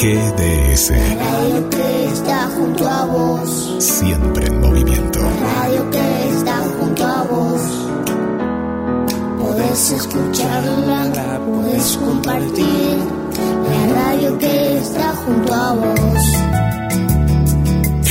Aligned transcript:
GDS. 0.00 0.92
radio 0.92 1.68
que 1.68 2.04
está 2.06 2.48
junto 2.56 2.88
a 2.88 3.04
vos. 3.04 3.76
Siempre 3.78 4.46
en 4.46 4.58
movimiento. 4.58 5.20
radio 5.20 5.90
que 5.90 6.28
está 6.38 6.56
junto 6.80 7.04
a 7.04 7.22
vos. 7.24 7.60
Podés 9.38 9.92
escucharla, 9.92 11.40
podés 11.44 11.98
compartir. 11.98 12.96
La 13.68 13.94
radio 13.94 14.38
que 14.38 14.78
está 14.78 15.12
junto 15.16 15.52
a 15.52 15.74
vos. 15.74 16.22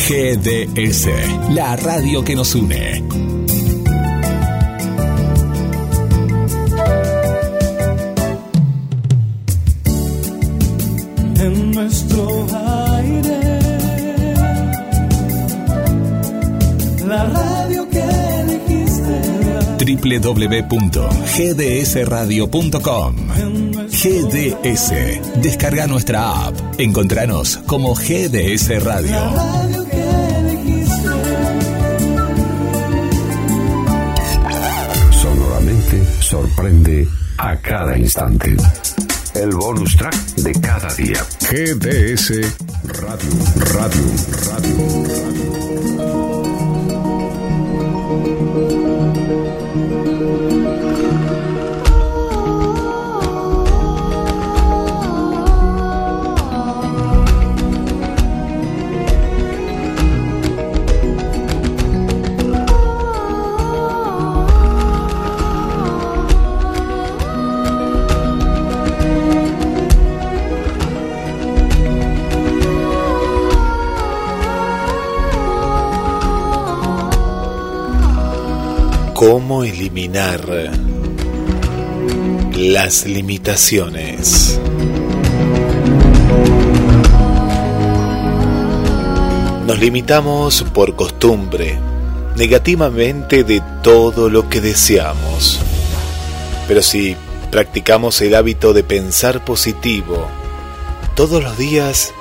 GDS, 0.08 1.08
la 1.56 1.76
radio 1.76 2.24
que 2.24 2.36
nos 2.36 2.54
une. 2.54 3.29
www.gdsradio.com 20.18 23.16
GDS. 23.90 24.94
Descarga 25.42 25.88
nuestra 25.88 26.48
app. 26.48 26.56
Encontranos 26.80 27.58
como 27.68 27.94
GDS 27.94 28.70
Radio. 28.84 29.20
Radio. 29.20 29.70
Sonoramente 35.12 36.04
sorprende 36.22 37.08
a 37.38 37.56
cada 37.58 37.96
instante. 37.98 38.56
El 39.36 39.50
bonus 39.52 39.96
track 39.96 40.16
de 40.36 40.52
cada 40.60 40.92
día. 40.96 41.24
GDS 41.50 42.32
Radio. 42.84 43.30
Radio. 43.74 44.04
Radio. 44.48 45.39
¿Cómo 79.20 79.66
eliminar 79.66 80.48
las 82.56 83.06
limitaciones? 83.06 84.58
Nos 89.68 89.78
limitamos 89.78 90.64
por 90.74 90.96
costumbre, 90.96 91.78
negativamente 92.38 93.44
de 93.44 93.62
todo 93.84 94.30
lo 94.30 94.48
que 94.48 94.62
deseamos. 94.62 95.60
Pero 96.70 96.82
si 96.82 97.18
practicamos 97.52 98.22
el 98.22 98.36
hábito 98.36 98.72
de 98.72 98.86
pensar 98.86 99.44
positivo, 99.44 100.30
todos 101.16 101.44
los 101.44 101.58
días 101.58 102.14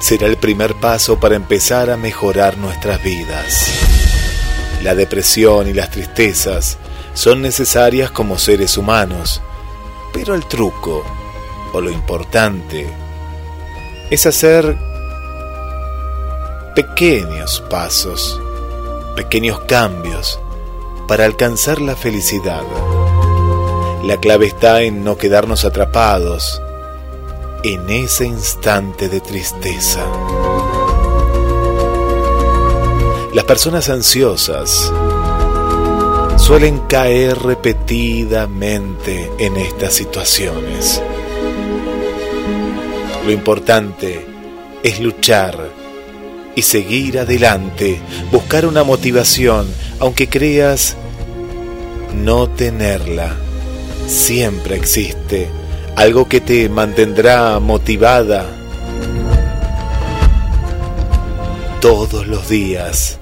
será 0.00 0.26
el 0.26 0.38
primer 0.38 0.74
paso 0.80 1.20
para 1.20 1.36
empezar 1.36 1.90
a 1.90 1.98
mejorar 1.98 2.56
nuestras 2.56 3.02
vidas. 3.04 3.95
La 4.86 4.94
depresión 4.94 5.66
y 5.66 5.72
las 5.72 5.90
tristezas 5.90 6.78
son 7.12 7.42
necesarias 7.42 8.12
como 8.12 8.38
seres 8.38 8.78
humanos, 8.78 9.42
pero 10.12 10.36
el 10.36 10.46
truco, 10.46 11.02
o 11.72 11.80
lo 11.80 11.90
importante, 11.90 12.86
es 14.12 14.26
hacer 14.26 14.78
pequeños 16.76 17.64
pasos, 17.68 18.40
pequeños 19.16 19.58
cambios 19.62 20.38
para 21.08 21.24
alcanzar 21.24 21.80
la 21.80 21.96
felicidad. 21.96 22.62
La 24.04 24.18
clave 24.18 24.46
está 24.46 24.82
en 24.82 25.02
no 25.02 25.18
quedarnos 25.18 25.64
atrapados 25.64 26.62
en 27.64 27.90
ese 27.90 28.24
instante 28.24 29.08
de 29.08 29.20
tristeza. 29.20 30.04
Las 33.36 33.44
personas 33.44 33.90
ansiosas 33.90 34.90
suelen 36.38 36.78
caer 36.88 37.36
repetidamente 37.36 39.30
en 39.38 39.58
estas 39.58 39.92
situaciones. 39.92 41.02
Lo 43.26 43.30
importante 43.30 44.26
es 44.82 45.00
luchar 45.00 45.68
y 46.54 46.62
seguir 46.62 47.18
adelante, 47.18 48.00
buscar 48.32 48.64
una 48.64 48.84
motivación, 48.84 49.66
aunque 50.00 50.30
creas 50.30 50.96
no 52.14 52.48
tenerla. 52.48 53.36
Siempre 54.06 54.76
existe 54.76 55.50
algo 55.94 56.26
que 56.26 56.40
te 56.40 56.70
mantendrá 56.70 57.60
motivada 57.60 58.46
todos 61.82 62.26
los 62.26 62.48
días. 62.48 63.18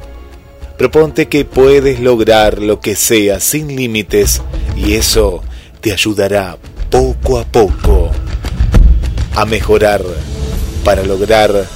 Proponte 0.77 1.27
que 1.27 1.45
puedes 1.45 2.01
lograr 2.01 2.61
lo 2.61 2.81
que 2.81 2.97
sea 2.97 3.39
sin 3.39 3.77
límites 3.77 4.43
y 4.77 4.95
eso 4.95 5.43
te 5.81 5.93
ayudará 5.93 6.59
poco 6.91 7.39
a 7.39 7.45
poco 7.45 8.11
a 9.37 9.45
mejorar 9.45 10.03
para 10.85 11.03
lograr 11.03 11.67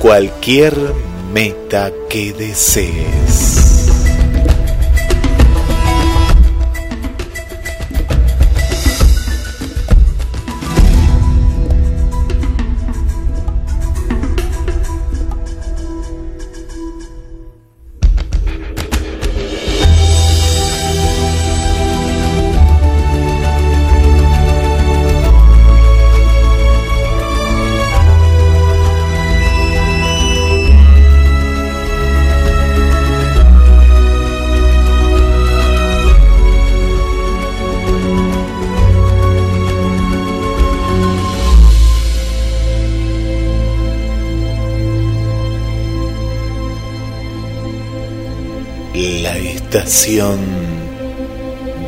cualquier 0.00 0.74
meta 1.32 1.92
que 2.08 2.32
desees. 2.32 3.57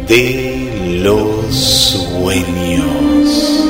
De 0.09 1.01
los 1.05 1.55
sueños. 1.55 3.69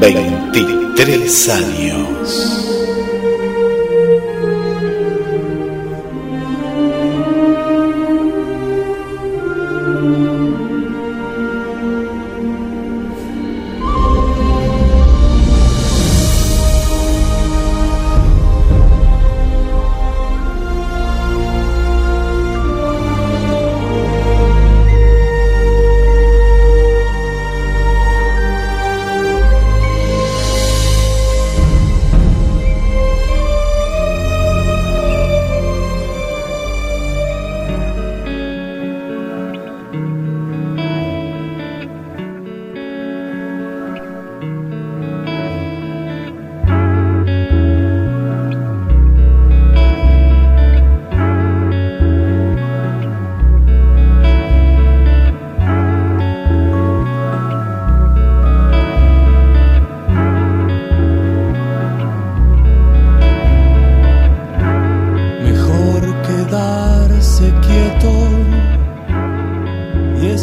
23 0.00 1.48
años. 1.48 2.77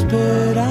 but 0.07 0.57
I 0.57 0.64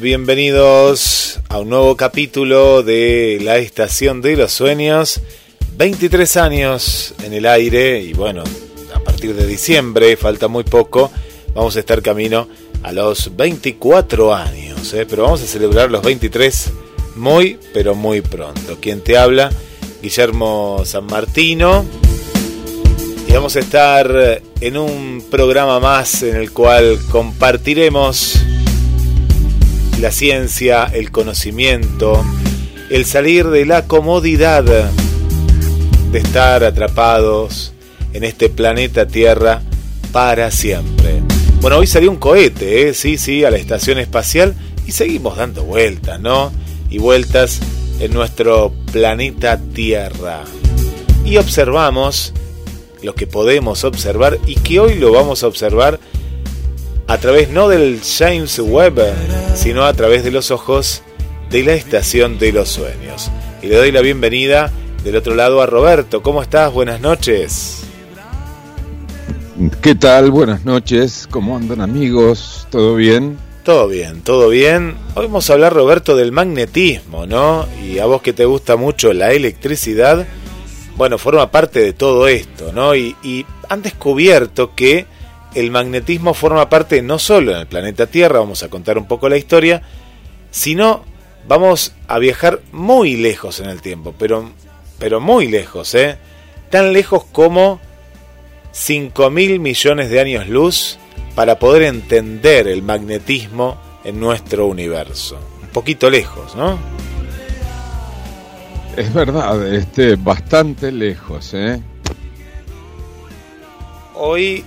Bienvenidos 0.00 1.38
a 1.50 1.58
un 1.58 1.68
nuevo 1.68 1.98
capítulo 1.98 2.82
de 2.82 3.38
La 3.42 3.58
Estación 3.58 4.22
de 4.22 4.36
los 4.36 4.52
Sueños. 4.52 5.20
23 5.76 6.36
años 6.38 7.14
en 7.22 7.34
el 7.34 7.44
aire 7.44 8.00
y 8.00 8.14
bueno, 8.14 8.42
a 8.94 9.00
partir 9.00 9.34
de 9.34 9.46
diciembre, 9.46 10.16
falta 10.16 10.48
muy 10.48 10.64
poco, 10.64 11.10
vamos 11.54 11.76
a 11.76 11.80
estar 11.80 12.00
camino 12.00 12.48
a 12.82 12.92
los 12.92 13.36
24 13.36 14.34
años, 14.34 14.94
¿eh? 14.94 15.04
pero 15.06 15.24
vamos 15.24 15.42
a 15.42 15.46
celebrar 15.46 15.90
los 15.90 16.02
23 16.02 16.72
muy, 17.16 17.58
pero 17.74 17.94
muy 17.94 18.22
pronto. 18.22 18.78
Quien 18.80 19.02
te 19.02 19.18
habla, 19.18 19.52
Guillermo 20.00 20.80
San 20.86 21.04
Martino. 21.04 21.84
Y 23.28 23.32
vamos 23.32 23.56
a 23.56 23.60
estar 23.60 24.40
en 24.62 24.76
un 24.78 25.22
programa 25.30 25.80
más 25.80 26.22
en 26.22 26.36
el 26.36 26.50
cual 26.50 26.98
compartiremos 27.10 28.40
la 30.00 30.12
ciencia, 30.12 30.84
el 30.84 31.10
conocimiento, 31.10 32.24
el 32.90 33.04
salir 33.04 33.46
de 33.48 33.66
la 33.66 33.86
comodidad 33.86 34.64
de 34.64 36.18
estar 36.18 36.64
atrapados 36.64 37.72
en 38.12 38.24
este 38.24 38.48
planeta 38.48 39.06
Tierra 39.06 39.60
para 40.12 40.50
siempre. 40.50 41.20
Bueno, 41.60 41.78
hoy 41.78 41.86
salió 41.86 42.10
un 42.10 42.16
cohete, 42.16 42.88
¿eh? 42.88 42.94
sí, 42.94 43.18
sí, 43.18 43.44
a 43.44 43.50
la 43.50 43.58
estación 43.58 43.98
espacial 43.98 44.54
y 44.86 44.92
seguimos 44.92 45.36
dando 45.36 45.64
vueltas, 45.64 46.20
¿no? 46.20 46.52
Y 46.88 46.98
vueltas 46.98 47.60
en 48.00 48.12
nuestro 48.14 48.72
planeta 48.92 49.60
Tierra. 49.74 50.44
Y 51.24 51.36
observamos 51.36 52.32
lo 53.02 53.14
que 53.14 53.26
podemos 53.26 53.84
observar 53.84 54.38
y 54.46 54.54
que 54.54 54.80
hoy 54.80 54.94
lo 54.94 55.12
vamos 55.12 55.42
a 55.42 55.48
observar 55.48 56.00
a 57.08 57.16
través 57.16 57.48
no 57.48 57.68
del 57.68 58.02
James 58.02 58.58
Webb, 58.58 59.00
sino 59.54 59.84
a 59.84 59.94
través 59.94 60.24
de 60.24 60.30
los 60.30 60.50
ojos 60.50 61.02
de 61.48 61.62
la 61.62 61.72
Estación 61.72 62.38
de 62.38 62.52
los 62.52 62.68
Sueños. 62.68 63.30
Y 63.62 63.68
le 63.68 63.76
doy 63.76 63.92
la 63.92 64.02
bienvenida 64.02 64.70
del 65.02 65.16
otro 65.16 65.34
lado 65.34 65.62
a 65.62 65.66
Roberto. 65.66 66.22
¿Cómo 66.22 66.42
estás? 66.42 66.70
Buenas 66.70 67.00
noches. 67.00 67.84
¿Qué 69.80 69.94
tal? 69.94 70.30
Buenas 70.30 70.66
noches. 70.66 71.26
¿Cómo 71.30 71.56
andan 71.56 71.80
amigos? 71.80 72.66
¿Todo 72.70 72.94
bien? 72.94 73.38
Todo 73.64 73.88
bien, 73.88 74.20
todo 74.20 74.50
bien. 74.50 74.94
Hoy 75.14 75.26
vamos 75.26 75.48
a 75.48 75.54
hablar, 75.54 75.72
Roberto, 75.72 76.14
del 76.14 76.30
magnetismo, 76.30 77.26
¿no? 77.26 77.66
Y 77.82 78.00
a 78.00 78.04
vos 78.04 78.20
que 78.20 78.34
te 78.34 78.44
gusta 78.44 78.76
mucho 78.76 79.14
la 79.14 79.32
electricidad, 79.32 80.26
bueno, 80.98 81.16
forma 81.16 81.50
parte 81.50 81.80
de 81.80 81.94
todo 81.94 82.28
esto, 82.28 82.70
¿no? 82.74 82.94
Y, 82.94 83.16
y 83.22 83.46
han 83.70 83.80
descubierto 83.80 84.74
que 84.74 85.06
el 85.54 85.70
magnetismo 85.70 86.34
forma 86.34 86.68
parte 86.68 87.02
no 87.02 87.18
solo 87.18 87.52
en 87.52 87.58
el 87.58 87.66
planeta 87.66 88.06
Tierra, 88.06 88.40
vamos 88.40 88.62
a 88.62 88.68
contar 88.68 88.98
un 88.98 89.06
poco 89.06 89.28
la 89.28 89.36
historia, 89.36 89.82
sino 90.50 91.04
vamos 91.46 91.94
a 92.06 92.18
viajar 92.18 92.60
muy 92.72 93.16
lejos 93.16 93.60
en 93.60 93.70
el 93.70 93.80
tiempo, 93.80 94.14
pero, 94.18 94.50
pero 94.98 95.20
muy 95.20 95.48
lejos, 95.48 95.94
¿eh? 95.94 96.18
Tan 96.70 96.92
lejos 96.92 97.24
como 97.24 97.80
5 98.72 99.30
mil 99.30 99.58
millones 99.58 100.10
de 100.10 100.20
años 100.20 100.48
luz 100.48 100.98
para 101.34 101.58
poder 101.58 101.82
entender 101.82 102.68
el 102.68 102.82
magnetismo 102.82 103.78
en 104.04 104.20
nuestro 104.20 104.66
universo. 104.66 105.38
Un 105.62 105.68
poquito 105.68 106.10
lejos, 106.10 106.54
¿no? 106.54 106.78
Es 108.96 109.14
verdad, 109.14 109.72
este, 109.72 110.16
bastante 110.16 110.90
lejos, 110.90 111.54
¿eh? 111.54 111.80
Hoy 114.14 114.64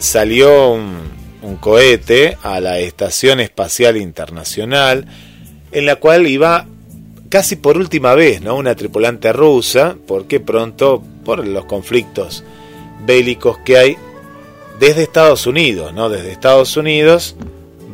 salió 0.00 0.70
un, 0.72 1.20
cohete 1.60 2.36
a 2.42 2.60
la 2.60 2.78
Estación 2.78 3.40
Espacial 3.40 3.96
Internacional, 3.96 5.06
en 5.72 5.86
la 5.86 5.96
cual 5.96 6.26
iba 6.26 6.66
casi 7.28 7.56
por 7.56 7.76
última 7.76 8.14
vez, 8.14 8.40
¿no? 8.40 8.56
Una 8.56 8.74
tripulante 8.74 9.32
rusa, 9.32 9.96
porque 10.06 10.40
pronto, 10.40 11.02
por 11.24 11.46
los 11.46 11.66
conflictos 11.66 12.44
bélicos 13.04 13.58
que 13.58 13.78
hay, 13.78 13.96
desde 14.78 15.02
Estados 15.02 15.46
Unidos, 15.46 15.92
¿no? 15.92 16.08
Desde 16.08 16.32
Estados 16.32 16.76
Unidos 16.76 17.36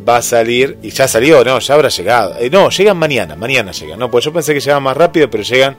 va 0.08 0.18
a 0.18 0.22
salir, 0.22 0.78
y 0.82 0.90
ya 0.90 1.08
salió, 1.08 1.44
¿no? 1.44 1.58
Ya 1.58 1.74
habrá 1.74 1.88
llegado. 1.88 2.36
Eh, 2.38 2.50
no, 2.50 2.70
llegan 2.70 2.96
mañana, 2.96 3.34
mañana 3.34 3.72
llegan, 3.72 3.98
¿no? 3.98 4.10
Pues 4.10 4.24
yo 4.24 4.32
pensé 4.32 4.54
que 4.54 4.60
llegaban 4.60 4.84
más 4.84 4.96
rápido, 4.96 5.28
pero 5.28 5.42
llegan 5.42 5.76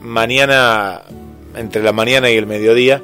mañana, 0.00 1.02
entre 1.54 1.82
la 1.82 1.92
mañana 1.92 2.30
y 2.30 2.36
el 2.36 2.46
mediodía, 2.46 3.02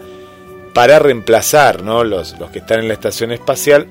para 0.74 0.98
reemplazar, 0.98 1.82
¿no? 1.82 2.04
Los, 2.04 2.38
los 2.38 2.50
que 2.50 2.60
están 2.60 2.80
en 2.80 2.88
la 2.88 2.94
estación 2.94 3.32
espacial 3.32 3.86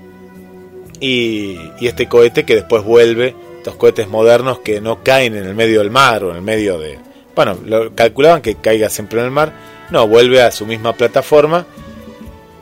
y, 0.99 1.57
y 1.79 1.87
este 1.87 2.07
cohete 2.07 2.45
que 2.45 2.55
después 2.55 2.83
vuelve, 2.83 3.35
estos 3.57 3.75
cohetes 3.75 4.07
modernos 4.07 4.59
que 4.59 4.81
no 4.81 5.03
caen 5.03 5.35
en 5.35 5.45
el 5.45 5.55
medio 5.55 5.79
del 5.79 5.91
mar 5.91 6.23
o 6.23 6.31
en 6.31 6.37
el 6.37 6.41
medio 6.41 6.79
de... 6.79 6.97
Bueno, 7.35 7.57
lo 7.65 7.93
calculaban 7.93 8.41
que 8.41 8.55
caiga 8.55 8.89
siempre 8.89 9.19
en 9.19 9.25
el 9.25 9.31
mar, 9.31 9.53
no, 9.91 10.07
vuelve 10.07 10.41
a 10.41 10.51
su 10.51 10.65
misma 10.65 10.93
plataforma, 10.93 11.65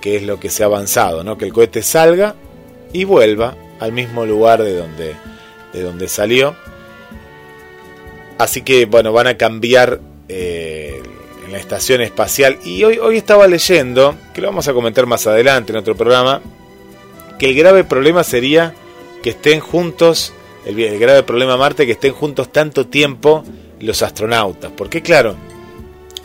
que 0.01 0.17
es 0.17 0.23
lo 0.23 0.39
que 0.39 0.49
se 0.49 0.63
ha 0.63 0.65
avanzado, 0.65 1.23
¿no? 1.23 1.37
Que 1.37 1.45
el 1.45 1.53
cohete 1.53 1.83
salga 1.83 2.35
y 2.91 3.03
vuelva 3.03 3.55
al 3.79 3.91
mismo 3.91 4.25
lugar 4.25 4.63
de 4.63 4.75
donde, 4.75 5.15
de 5.73 5.81
donde 5.81 6.07
salió. 6.07 6.55
Así 8.37 8.61
que 8.61 8.85
bueno, 8.85 9.13
van 9.13 9.27
a 9.27 9.37
cambiar 9.37 9.99
eh, 10.27 10.58
en 11.49 11.53
la 11.53 11.59
estación 11.59 12.01
espacial. 12.01 12.59
Y 12.63 12.83
hoy, 12.83 12.99
hoy 12.99 13.17
estaba 13.17 13.47
leyendo, 13.47 14.15
que 14.33 14.41
lo 14.41 14.47
vamos 14.47 14.67
a 14.67 14.73
comentar 14.73 15.07
más 15.07 15.25
adelante 15.25 15.71
en 15.71 15.79
otro 15.79 15.95
programa, 15.95 16.41
que 17.39 17.49
el 17.49 17.55
grave 17.55 17.83
problema 17.83 18.23
sería 18.23 18.75
que 19.23 19.31
estén 19.31 19.59
juntos, 19.59 20.31
el, 20.65 20.99
grave 20.99 21.23
problema 21.23 21.57
Marte, 21.57 21.87
que 21.87 21.93
estén 21.93 22.13
juntos 22.13 22.51
tanto 22.51 22.85
tiempo 22.85 23.43
los 23.79 24.03
astronautas. 24.03 24.71
Porque 24.77 25.01
claro, 25.01 25.35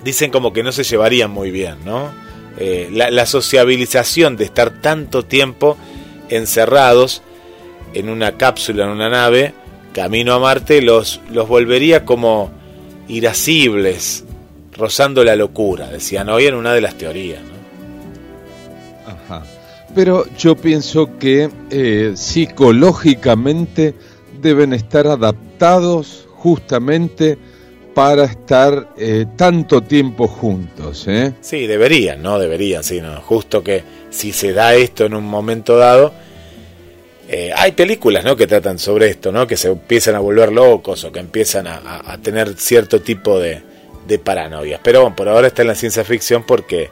dicen 0.03 0.31
como 0.31 0.53
que 0.53 0.63
no 0.63 0.73
se 0.73 0.85
llevarían 0.85 1.31
muy 1.31 1.51
bien, 1.51 1.77
¿no? 1.87 2.13
Eh, 2.59 2.91
la, 2.93 3.11
la, 3.11 3.25
sociabilización 3.27 4.37
de 4.37 4.45
estar 4.45 4.81
tanto 4.81 5.25
tiempo 5.25 5.77
encerrados 6.29 7.23
en 7.95 8.11
una 8.11 8.37
cápsula, 8.37 8.85
en 8.85 8.91
una 8.91 9.09
nave, 9.09 9.55
camino 9.93 10.35
a 10.35 10.39
Marte, 10.39 10.83
los, 10.83 11.21
los 11.33 11.49
volvería 11.49 12.05
como 12.05 12.53
irascibles, 13.09 14.25
rozando 14.77 15.25
la 15.25 15.37
locura, 15.37 15.89
decían 15.89 16.29
hoy 16.29 16.47
en 16.47 16.55
una 16.55 16.73
de 16.73 16.81
las 16.81 16.97
teorías. 16.97 17.41
¿no? 17.43 19.13
Ajá. 19.13 19.45
Pero 19.95 20.27
yo 20.37 20.57
pienso 20.57 21.19
que 21.19 21.49
eh, 21.71 22.13
psicológicamente 22.17 23.95
deben 24.41 24.73
estar 24.73 25.07
adaptados 25.07 26.27
justamente 26.33 27.39
para 27.95 28.25
estar 28.25 28.89
eh, 28.99 29.25
tanto 29.37 29.81
tiempo 29.83 30.27
juntos. 30.27 31.07
¿eh? 31.07 31.33
Sí, 31.41 31.67
deberían, 31.69 32.23
¿no? 32.23 32.41
Deberían, 32.41 32.83
sí, 32.83 33.01
¿no? 33.01 33.21
Justo 33.21 33.63
que 33.63 33.85
si 34.11 34.33
se 34.33 34.53
da 34.53 34.75
esto 34.75 35.05
en 35.05 35.15
un 35.15 35.25
momento 35.25 35.77
dado, 35.77 36.13
eh, 37.29 37.53
hay 37.57 37.73
películas, 37.73 38.25
¿no? 38.25 38.35
Que 38.35 38.49
tratan 38.49 38.81
sobre 38.81 39.11
esto, 39.11 39.31
¿no? 39.31 39.47
Que 39.47 39.57
se 39.57 39.69
empiezan 39.69 40.17
a 40.17 40.19
volver 40.19 40.51
locos 40.51 41.05
o 41.05 41.13
que 41.13 41.21
empiezan 41.21 41.69
a, 41.69 41.77
a, 41.77 42.13
a 42.15 42.19
tener 42.19 42.57
cierto 42.59 43.01
tipo 43.01 43.39
de, 43.39 43.63
de 44.07 44.19
paranoias. 44.19 44.81
Pero 44.83 45.03
bueno, 45.03 45.17
por 45.17 45.29
ahora 45.29 45.49
está 45.49 45.63
en 45.63 45.69
la 45.69 45.75
ciencia 45.75 46.05
ficción 46.05 46.45
porque 46.45 46.91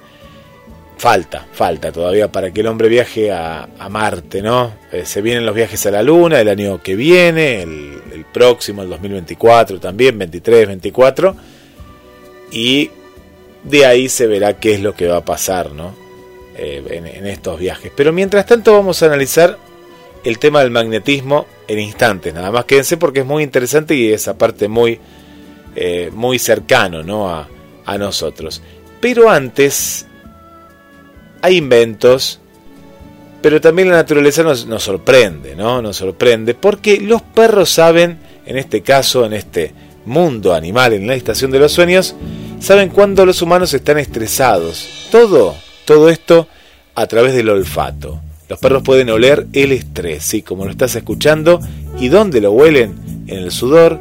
falta, 1.03 1.47
falta 1.53 1.91
todavía 1.91 2.31
para 2.31 2.53
que 2.53 2.61
el 2.61 2.69
hombre 2.69 2.89
viaje 2.89 3.33
a, 3.33 3.69
Marte, 3.91 4.41
¿no? 4.41 4.73
Eh, 4.93 5.05
se 5.05 5.21
vienen 5.21 5.45
los 5.45 5.55
viajes 5.55 5.85
a 5.87 5.91
la 5.91 6.03
Luna 6.03 6.41
el 6.41 6.49
año 6.49 6.81
que 6.81 6.95
viene, 6.95 7.63
el, 7.63 8.01
el, 8.13 8.25
próximo, 8.25 8.83
el 8.83 8.89
2024 8.91 9.81
también, 9.81 10.17
23, 10.17 10.69
24, 10.69 11.37
y 12.53 12.91
de 13.65 13.85
ahí 13.85 14.09
se 14.09 14.27
verá 14.27 14.61
qué 14.61 14.75
es 14.75 14.81
lo 14.81 14.95
que 14.95 15.09
va 15.09 15.19
a 15.19 15.25
pasar, 15.25 15.73
¿no? 15.73 15.95
Eh, 16.57 16.83
en, 16.91 17.07
en 17.07 17.27
estos 17.27 17.59
viajes. 17.59 17.91
Pero 17.97 18.13
mientras 18.13 18.47
tanto 18.47 18.73
vamos 18.73 19.03
a 19.03 19.07
analizar 19.07 19.59
el 20.23 20.39
tema 20.39 20.61
del 20.61 20.71
magnetismo 20.71 21.47
en 21.67 21.81
instantes, 21.81 22.33
nada 22.33 22.53
más 22.53 22.65
quédense 22.67 22.97
porque 22.97 23.21
es 23.21 23.27
muy 23.27 23.43
interesante 23.43 23.97
y 23.97 24.13
esa 24.13 24.39
parte 24.39 24.69
muy, 24.69 25.01
eh, 25.75 26.11
muy 26.13 26.39
cercano, 26.39 27.03
¿no? 27.03 27.29
A, 27.29 27.49
nosotros. 27.99 28.63
Pero 29.01 29.29
antes 29.29 30.07
hay 31.43 31.59
inventos, 31.59 32.41
pero 33.43 33.61
también 33.61 33.91
la 33.91 33.97
naturaleza 33.97 34.43
nos, 34.43 34.65
nos, 34.67 34.83
sorprende, 34.83 35.55
¿no? 35.55 35.83
Nos 35.83 35.99
sorprende 35.99 36.55
porque 36.55 36.99
los 37.01 37.21
perros 37.21 37.69
saben, 37.69 38.19
en 38.47 38.57
este 38.57 38.81
caso, 38.81 39.27
en 39.27 39.35
este 39.35 39.75
mundo 40.07 40.55
animal, 40.55 40.95
en 40.95 41.07
la 41.07 41.15
estación 41.15 41.51
de 41.51 41.59
los 41.59 41.73
sueños, 41.73 42.15
saben 42.61 42.89
cuándo 42.89 43.27
los 43.27 43.43
humanos 43.43 43.75
están 43.75 43.99
estresados. 43.99 45.09
Todo, 45.11 45.55
todo 45.85 46.09
esto 46.09 46.49
a 46.95 47.07
través 47.07 47.35
del 47.35 47.51
olfato. 47.51 48.21
Los 48.49 48.59
perros 48.59 48.83
pueden 48.83 49.11
oler 49.11 49.47
el 49.53 49.73
estrés, 49.73 50.25
sí, 50.25 50.43
como 50.43 50.65
lo 50.65 50.71
estás 50.71 50.95
escuchando, 50.95 51.61
y 51.99 52.09
dónde 52.09 52.41
lo 52.41 52.53
huelen, 52.53 52.95
en 53.27 53.39
el 53.39 53.51
sudor 53.51 53.99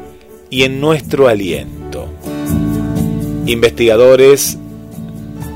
y 0.52 0.64
en 0.64 0.80
nuestro 0.82 1.28
aliento. 1.28 2.08
Investigadores 3.46 4.58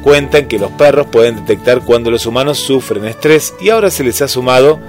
cuentan 0.02 0.48
que 0.48 0.58
los 0.58 0.70
perros 0.72 1.08
pueden 1.12 1.36
detectar 1.36 1.82
cuando 1.82 2.10
los 2.10 2.24
humanos 2.24 2.58
sufren 2.58 3.04
estrés 3.04 3.54
y 3.60 3.68
ahora 3.68 3.90
se 3.90 4.02
les 4.02 4.22
ha 4.22 4.28
sumado 4.28 4.80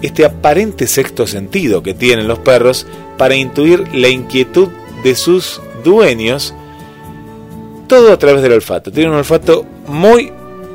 este 0.00 0.24
aparente 0.24 0.86
sexto 0.86 1.26
sentido 1.26 1.82
que 1.82 1.92
tienen 1.92 2.28
los 2.28 2.38
perros 2.38 2.86
para 3.18 3.34
intuir 3.34 3.84
la 3.92 4.08
inquietud 4.08 4.68
de 5.02 5.16
sus 5.16 5.60
dueños, 5.82 6.54
todo 7.88 8.12
a 8.12 8.18
través 8.18 8.42
del 8.42 8.52
olfato. 8.52 8.92
Tienen 8.92 9.10
un 9.10 9.18
olfato 9.18 9.66
muy 9.88 10.30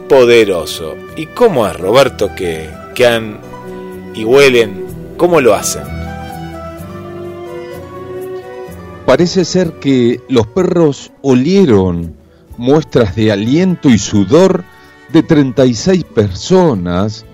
poderoso. 0.09 0.95
¿Y 1.15 1.27
cómo 1.27 1.65
es, 1.65 1.79
Roberto, 1.79 2.35
que, 2.35 2.69
que 2.93 3.07
han 3.07 3.39
y 4.13 4.25
huelen? 4.25 4.83
¿Cómo 5.15 5.39
lo 5.39 5.53
hacen? 5.53 6.02
Parece 9.05 9.43
ser 9.43 9.73
que 9.79 10.21
los 10.29 10.47
perros 10.47 11.11
olieron 11.21 12.15
muestras 12.57 13.15
de 13.15 13.31
aliento 13.31 13.89
y 13.89 13.97
sudor 13.97 14.63
de 15.11 15.23
36 15.23 16.03
personas 16.05 17.25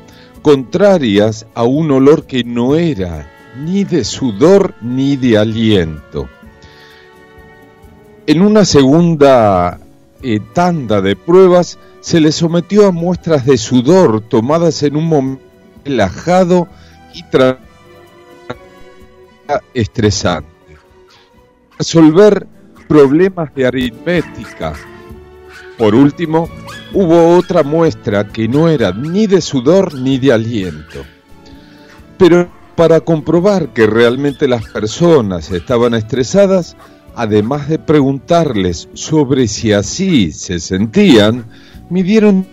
contrarias 0.41 1.45
a 1.53 1.63
un 1.63 1.91
olor 1.91 2.25
que 2.25 2.43
no 2.43 2.75
era 2.75 3.29
ni 3.57 3.83
de 3.83 4.03
sudor 4.03 4.73
ni 4.81 5.15
de 5.15 5.37
aliento. 5.37 6.27
En 8.25 8.41
una 8.41 8.65
segunda 8.65 9.79
eh, 10.21 10.39
tanda 10.53 11.01
de 11.01 11.15
pruebas 11.15 11.77
se 12.01 12.19
le 12.19 12.31
sometió 12.31 12.87
a 12.87 12.91
muestras 12.91 13.45
de 13.45 13.57
sudor 13.57 14.21
tomadas 14.21 14.83
en 14.83 14.95
un 14.95 15.05
momento 15.05 15.43
relajado 15.85 16.67
y 17.13 17.23
estresante. 19.73 20.48
Resolver 21.79 22.45
problemas 22.89 23.55
de 23.55 23.65
aritmética, 23.65 24.73
por 25.77 25.95
último, 25.95 26.49
hubo 26.93 27.37
otra 27.37 27.63
muestra 27.63 28.27
que 28.27 28.49
no 28.49 28.67
era 28.67 28.91
ni 28.91 29.27
de 29.27 29.39
sudor 29.39 29.93
ni 29.93 30.17
de 30.17 30.33
aliento. 30.33 31.05
Pero 32.17 32.51
para 32.75 32.99
comprobar 32.99 33.71
que 33.71 33.87
realmente 33.87 34.45
las 34.49 34.65
personas 34.65 35.51
estaban 35.51 35.93
estresadas, 35.93 36.75
además 37.15 37.69
de 37.69 37.79
preguntarles 37.79 38.89
sobre 38.93 39.47
si 39.47 39.71
así 39.71 40.33
se 40.33 40.59
sentían, 40.59 41.45
midieron 41.89 42.45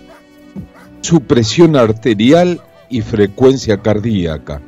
su 1.00 1.22
presión 1.22 1.74
arterial 1.74 2.60
y 2.88 3.00
frecuencia 3.00 3.78
cardíaca. 3.78 4.62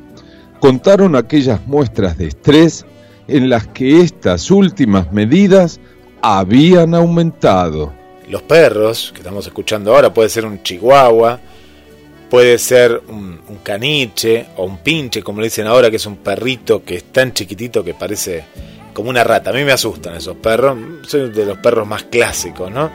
Contaron 0.59 1.15
aquellas 1.15 1.65
muestras 1.65 2.17
de 2.17 2.27
estrés 2.27 2.85
en 3.29 3.49
las 3.49 3.67
que 3.67 4.01
estas 4.01 4.51
últimas 4.51 5.11
medidas 5.11 5.79
habían 6.21 6.93
aumentado 6.95 7.93
los 8.29 8.43
perros 8.43 9.11
que 9.11 9.19
estamos 9.19 9.45
escuchando 9.47 9.93
ahora, 9.93 10.13
puede 10.13 10.29
ser 10.29 10.45
un 10.45 10.61
chihuahua, 10.61 11.39
puede 12.29 12.57
ser 12.59 13.01
un, 13.07 13.39
caniche 13.63 14.47
o 14.57 14.65
un 14.65 14.77
pinche, 14.77 15.21
como 15.21 15.41
le 15.41 15.47
dicen 15.47 15.67
ahora, 15.67 15.89
que 15.89 15.97
es 15.97 16.05
un 16.05 16.17
perrito 16.17 16.83
que 16.83 16.95
es 16.95 17.03
tan 17.05 17.33
chiquitito 17.33 17.83
que 17.83 17.93
parece 17.93 18.45
como 18.93 19.09
una 19.09 19.23
rata. 19.23 19.49
A 19.49 19.53
mí 19.53 19.63
me 19.63 19.71
asustan 19.71 20.15
esos 20.15 20.37
perros, 20.37 20.77
soy 21.07 21.29
de 21.29 21.45
los 21.45 21.57
perros 21.57 21.87
más 21.87 22.03
clásicos, 22.03 22.71
¿no? 22.71 22.89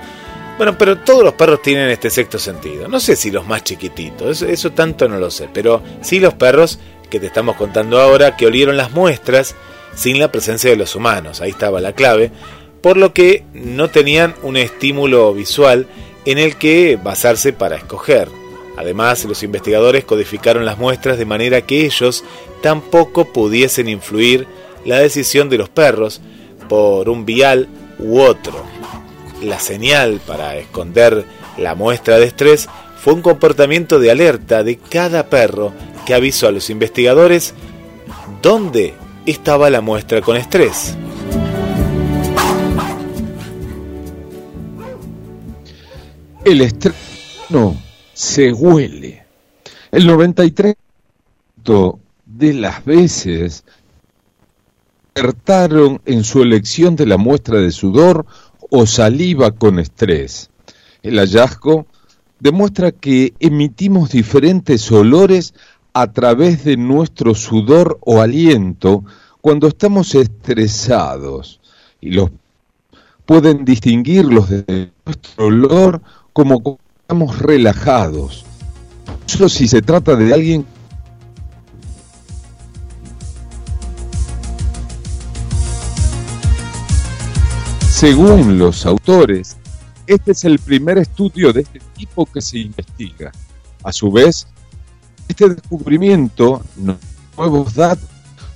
Bueno, 0.57 0.79
pero 0.79 0.99
todos 0.99 1.25
los 1.25 1.35
perros 1.35 1.61
tienen 1.63 1.91
este 1.91 2.11
sexto 2.11 2.39
sentido. 2.39 2.87
No 2.87 3.01
sé 3.01 3.17
si 3.17 3.33
los 3.33 3.47
más 3.47 3.65
chiquititos, 3.65 4.29
eso, 4.29 4.47
eso 4.47 4.71
tanto 4.71 5.09
no 5.09 5.19
lo 5.19 5.31
sé, 5.31 5.49
pero 5.53 5.83
sí 6.01 6.21
los 6.21 6.35
perros 6.35 6.79
que 7.11 7.19
te 7.19 7.27
estamos 7.27 7.57
contando 7.57 8.01
ahora, 8.01 8.37
que 8.37 8.47
olieron 8.47 8.77
las 8.77 8.93
muestras 8.93 9.57
sin 9.95 10.19
la 10.19 10.33
presencia 10.33 10.71
de 10.71 10.77
los 10.77 10.95
humanos. 10.95 11.41
Ahí 11.41 11.51
estaba 11.51 11.81
la 11.81 11.93
clave 11.93 12.31
por 12.85 12.99
lo 12.99 13.15
que 13.15 13.45
no 13.55 13.89
tenían 13.89 14.35
un 14.43 14.59
estímulo 14.59 15.33
visual 15.33 15.87
en 16.27 16.37
el 16.37 16.57
que 16.57 16.99
basarse 17.03 17.55
para 17.55 17.77
escoger. 17.77 18.29
Además, 18.77 19.25
los 19.25 19.43
investigadores 19.43 20.05
codificaron 20.05 20.67
las 20.67 20.77
muestras 20.77 21.17
de 21.17 21.25
manera 21.25 21.63
que 21.63 21.87
ellos 21.87 22.25
tampoco 22.63 23.33
pudiesen 23.33 23.89
influir 23.89 24.47
la 24.85 24.99
decisión 24.99 25.49
de 25.49 25.57
los 25.57 25.71
perros 25.71 26.21
por 26.69 27.09
un 27.09 27.25
vial 27.25 27.69
u 27.99 28.21
otro. 28.21 28.63
La 29.43 29.61
señal 29.61 30.21
para 30.27 30.57
esconder 30.59 31.25
la 31.57 31.75
muestra 31.75 32.19
de 32.19 32.27
estrés 32.27 32.69
fue 33.01 33.15
un 33.15 33.23
comportamiento 33.23 33.99
de 33.99 34.11
alerta 34.11 34.63
de 34.63 34.77
cada 34.77 35.31
perro 35.31 35.73
que 36.05 36.13
avisó 36.13 36.49
a 36.49 36.53
los 36.53 36.69
investigadores 36.69 37.55
dónde 38.43 38.93
estaba 39.27 39.71
la 39.71 39.81
muestra 39.81 40.21
con 40.21 40.37
estrés. 40.37 40.97
El 46.45 46.61
estreno 46.61 47.77
se 48.13 48.53
huele. 48.53 49.25
El 49.91 50.09
93% 50.09 51.99
de 52.27 52.53
las 52.53 52.85
veces 52.85 53.65
acertaron 55.15 56.03
en 56.05 56.25
su 56.25 56.43
elección 56.43 56.97
de 56.97 57.07
la 57.07 57.17
muestra 57.17 57.61
de 57.61 57.71
sudor 57.71 58.27
o 58.71 58.87
saliva 58.87 59.53
con 59.53 59.79
estrés. 59.79 60.51
El 61.03 61.19
hallazgo 61.19 61.87
demuestra 62.41 62.93
que 62.93 63.33
emitimos 63.39 64.11
diferentes 64.11 64.91
olores 64.93 65.55
a 65.95 66.13
través 66.13 66.65
de 66.65 66.77
nuestro 66.77 67.35
sudor 67.35 67.99
o 68.01 68.21
aliento 68.21 69.05
cuando 69.41 69.69
estamos 69.69 70.15
estresados 70.17 71.61
y 72.01 72.11
los 72.11 72.31
pueden 73.25 73.65
distinguirlos 73.65 74.51
de 74.51 74.91
nuestro 75.07 75.47
olor 75.47 76.03
como 76.33 76.61
cuando 76.61 76.81
estamos 77.01 77.39
relajados. 77.39 78.45
Solo 79.27 79.49
si 79.49 79.69
se 79.69 79.83
trata 79.83 80.17
de 80.17 80.35
alguien 80.35 80.67
Según 87.89 88.59
los 88.59 88.85
autores, 88.85 89.57
este 90.09 90.33
es 90.33 90.45
el 90.45 90.59
primer 90.59 90.99
estudio 90.99 91.53
de 91.53 91.61
este 91.61 91.81
tipo 91.97 92.27
que 92.27 92.43
se 92.43 92.59
investiga. 92.59 93.31
A 93.83 93.93
su 93.93 94.11
vez, 94.11 94.49
este 95.29 95.49
descubrimiento 95.49 96.63
nuevos 97.37 97.75
datos 97.75 98.09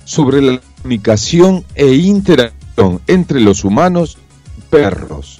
sobre 0.05 0.41
la 0.41 0.61
comunicación 0.77 1.63
e 1.75 1.93
interacción 1.93 3.01
entre 3.07 3.41
los 3.41 3.63
humanos 3.63 4.17
y 4.57 4.61
perros. 4.69 5.39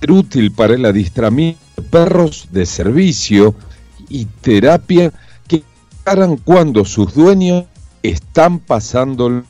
Ser 0.00 0.10
útil 0.10 0.52
para 0.52 0.74
el 0.74 0.84
adiestramiento 0.84 1.60
de 1.76 1.82
perros 1.82 2.48
de 2.50 2.66
servicio 2.66 3.54
y 4.08 4.24
terapia 4.26 5.12
que 5.46 5.62
harán 6.04 6.36
cuando 6.36 6.84
sus 6.84 7.14
dueños 7.14 7.64
están 8.02 8.58
pasando 8.58 9.44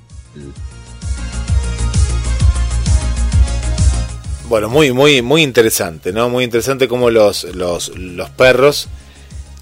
Bueno, 4.48 4.68
muy, 4.68 4.92
muy, 4.92 5.22
muy 5.22 5.42
interesante, 5.42 6.12
¿no? 6.12 6.28
Muy 6.28 6.44
interesante 6.44 6.86
cómo 6.86 7.08
los, 7.08 7.44
los, 7.54 7.88
los 7.96 8.28
perros 8.28 8.86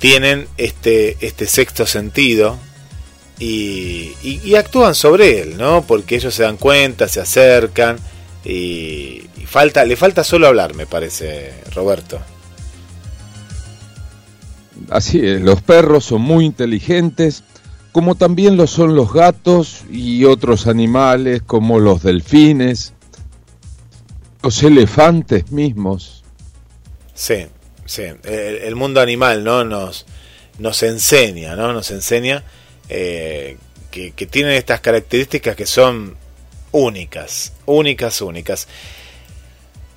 tienen 0.00 0.48
este, 0.56 1.16
este 1.20 1.46
sexto 1.46 1.86
sentido 1.86 2.58
y, 3.38 4.12
y, 4.22 4.54
actúan 4.56 4.94
sobre 4.94 5.40
él, 5.40 5.56
¿no? 5.56 5.82
Porque 5.86 6.16
ellos 6.16 6.34
se 6.34 6.42
dan 6.42 6.56
cuenta, 6.56 7.08
se 7.08 7.20
acercan 7.20 7.96
y, 8.44 9.22
y, 9.38 9.46
falta, 9.46 9.84
le 9.84 9.96
falta 9.96 10.24
solo 10.24 10.46
hablar, 10.46 10.74
me 10.74 10.86
parece, 10.86 11.54
Roberto. 11.74 12.18
Así 14.90 15.20
es, 15.20 15.40
los 15.40 15.62
perros 15.62 16.04
son 16.06 16.22
muy 16.22 16.44
inteligentes, 16.44 17.44
como 17.92 18.14
también 18.14 18.56
lo 18.56 18.66
son 18.66 18.94
los 18.94 19.12
gatos 19.12 19.84
y 19.90 20.24
otros 20.24 20.66
animales 20.66 21.42
como 21.42 21.78
los 21.78 22.02
delfines, 22.02 22.92
los 24.42 24.62
elefantes 24.62 25.50
mismos. 25.50 26.24
Sí, 27.14 27.46
sí. 27.90 28.04
El, 28.24 28.76
mundo 28.76 29.00
animal, 29.00 29.42
¿no? 29.42 29.64
Nos, 29.64 30.06
nos 30.58 30.82
enseña, 30.82 31.56
¿no? 31.56 31.72
Nos 31.72 31.90
enseña 31.90 32.44
eh, 32.88 33.56
que, 33.90 34.12
que 34.12 34.26
tienen 34.26 34.52
estas 34.52 34.80
características 34.80 35.56
que 35.56 35.66
son 35.66 36.16
únicas, 36.72 37.52
únicas, 37.66 38.20
únicas. 38.20 38.68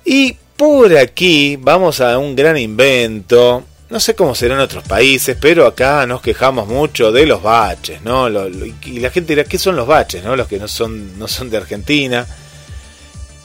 Y 0.04 0.36
por 0.56 0.96
aquí 0.96 1.56
vamos 1.56 2.00
a 2.00 2.18
un 2.18 2.34
gran 2.34 2.56
invento. 2.56 3.64
No 3.90 4.00
sé 4.00 4.14
cómo 4.14 4.34
será 4.34 4.54
en 4.54 4.60
otros 4.60 4.84
países, 4.84 5.36
pero 5.40 5.66
acá 5.66 6.06
nos 6.06 6.20
quejamos 6.20 6.66
mucho 6.66 7.12
de 7.12 7.26
los 7.26 7.42
baches, 7.42 8.02
¿no? 8.02 8.28
y 8.28 8.98
la 8.98 9.10
gente 9.10 9.34
dirá, 9.34 9.44
¿qué 9.44 9.58
son 9.58 9.76
los 9.76 9.86
baches, 9.86 10.24
no? 10.24 10.34
Los 10.34 10.48
que 10.48 10.58
no 10.58 10.66
son, 10.66 11.18
no 11.18 11.28
son 11.28 11.50
de 11.50 11.58
Argentina 11.58 12.26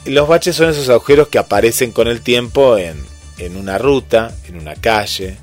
los 0.06 0.28
baches 0.28 0.56
son 0.56 0.70
esos 0.70 0.90
agujeros 0.90 1.28
que 1.28 1.38
aparecen 1.38 1.92
con 1.92 2.08
el 2.08 2.22
tiempo 2.22 2.78
en, 2.78 3.04
en 3.40 3.56
una 3.56 3.78
ruta, 3.78 4.36
en 4.48 4.58
una 4.58 4.76
calle, 4.76 5.38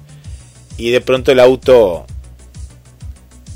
y 0.76 0.90
de 0.90 1.00
pronto 1.00 1.32
el 1.32 1.40
auto 1.40 2.06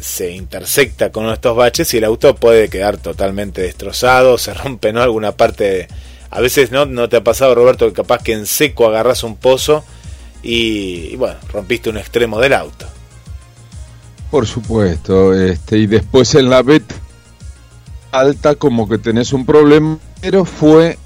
se 0.00 0.33
intersecta 0.33 1.12
con 1.12 1.29
estos 1.31 1.55
baches 1.57 1.92
y 1.92 1.98
el 1.98 2.05
auto 2.05 2.35
puede 2.35 2.68
quedar 2.68 2.96
totalmente 2.96 3.61
destrozado, 3.62 4.38
se 4.38 4.55
rompe 4.55 4.92
¿no? 4.92 5.03
alguna 5.03 5.33
parte. 5.33 5.88
A 6.31 6.40
veces 6.40 6.70
no, 6.70 6.87
no 6.87 7.09
te 7.09 7.16
ha 7.16 7.24
pasado, 7.24 7.55
Roberto, 7.55 7.87
que 7.88 7.92
capaz 7.92 8.22
que 8.22 8.33
en 8.33 8.46
seco 8.46 8.87
agarras 8.87 9.24
un 9.24 9.37
pozo 9.37 9.85
y, 10.42 11.16
bueno, 11.16 11.37
rompiste 11.53 11.90
un 11.90 11.98
extremo 11.98 12.40
del 12.40 12.55
auto. 12.55 12.87
Por 14.31 14.46
supuesto, 14.46 15.35
este, 15.35 15.79
y 15.79 15.87
después 15.87 16.35
en 16.37 16.48
la 16.48 16.62
veta 16.62 16.94
alta 18.12 18.55
como 18.55 18.88
que 18.88 18.98
tenés 18.98 19.33
un 19.33 19.46
problema 19.46 19.98
pero 20.20 20.44
fue 20.44 20.98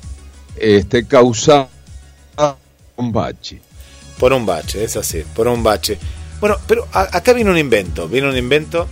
este, 0.56 1.06
causado 1.06 1.68
un 2.96 3.12
bache. 3.12 3.60
Por 4.18 4.32
un 4.32 4.46
bache, 4.46 4.84
es 4.84 4.96
así, 4.96 5.24
por 5.34 5.48
un 5.48 5.62
bache. 5.62 5.98
Bueno, 6.40 6.58
pero 6.66 6.86
acá 6.92 7.32
viene 7.32 7.50
un 7.50 7.58
invento, 7.58 8.08
viene 8.08 8.28
un 8.28 8.36
invento 8.36 8.86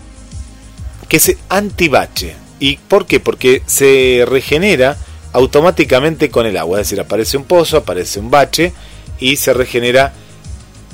que 1.08 1.18
es 1.18 1.36
antibache. 1.48 2.34
¿Y 2.58 2.76
por 2.76 3.06
qué? 3.06 3.20
Porque 3.20 3.62
se 3.66 4.24
regenera 4.26 4.96
automáticamente 5.32 6.30
con 6.30 6.46
el 6.46 6.56
agua, 6.56 6.80
es 6.80 6.88
decir, 6.88 7.00
aparece 7.00 7.36
un 7.36 7.44
pozo, 7.44 7.78
aparece 7.78 8.20
un 8.20 8.30
bache 8.30 8.72
y 9.18 9.36
se 9.36 9.52
regenera 9.52 10.12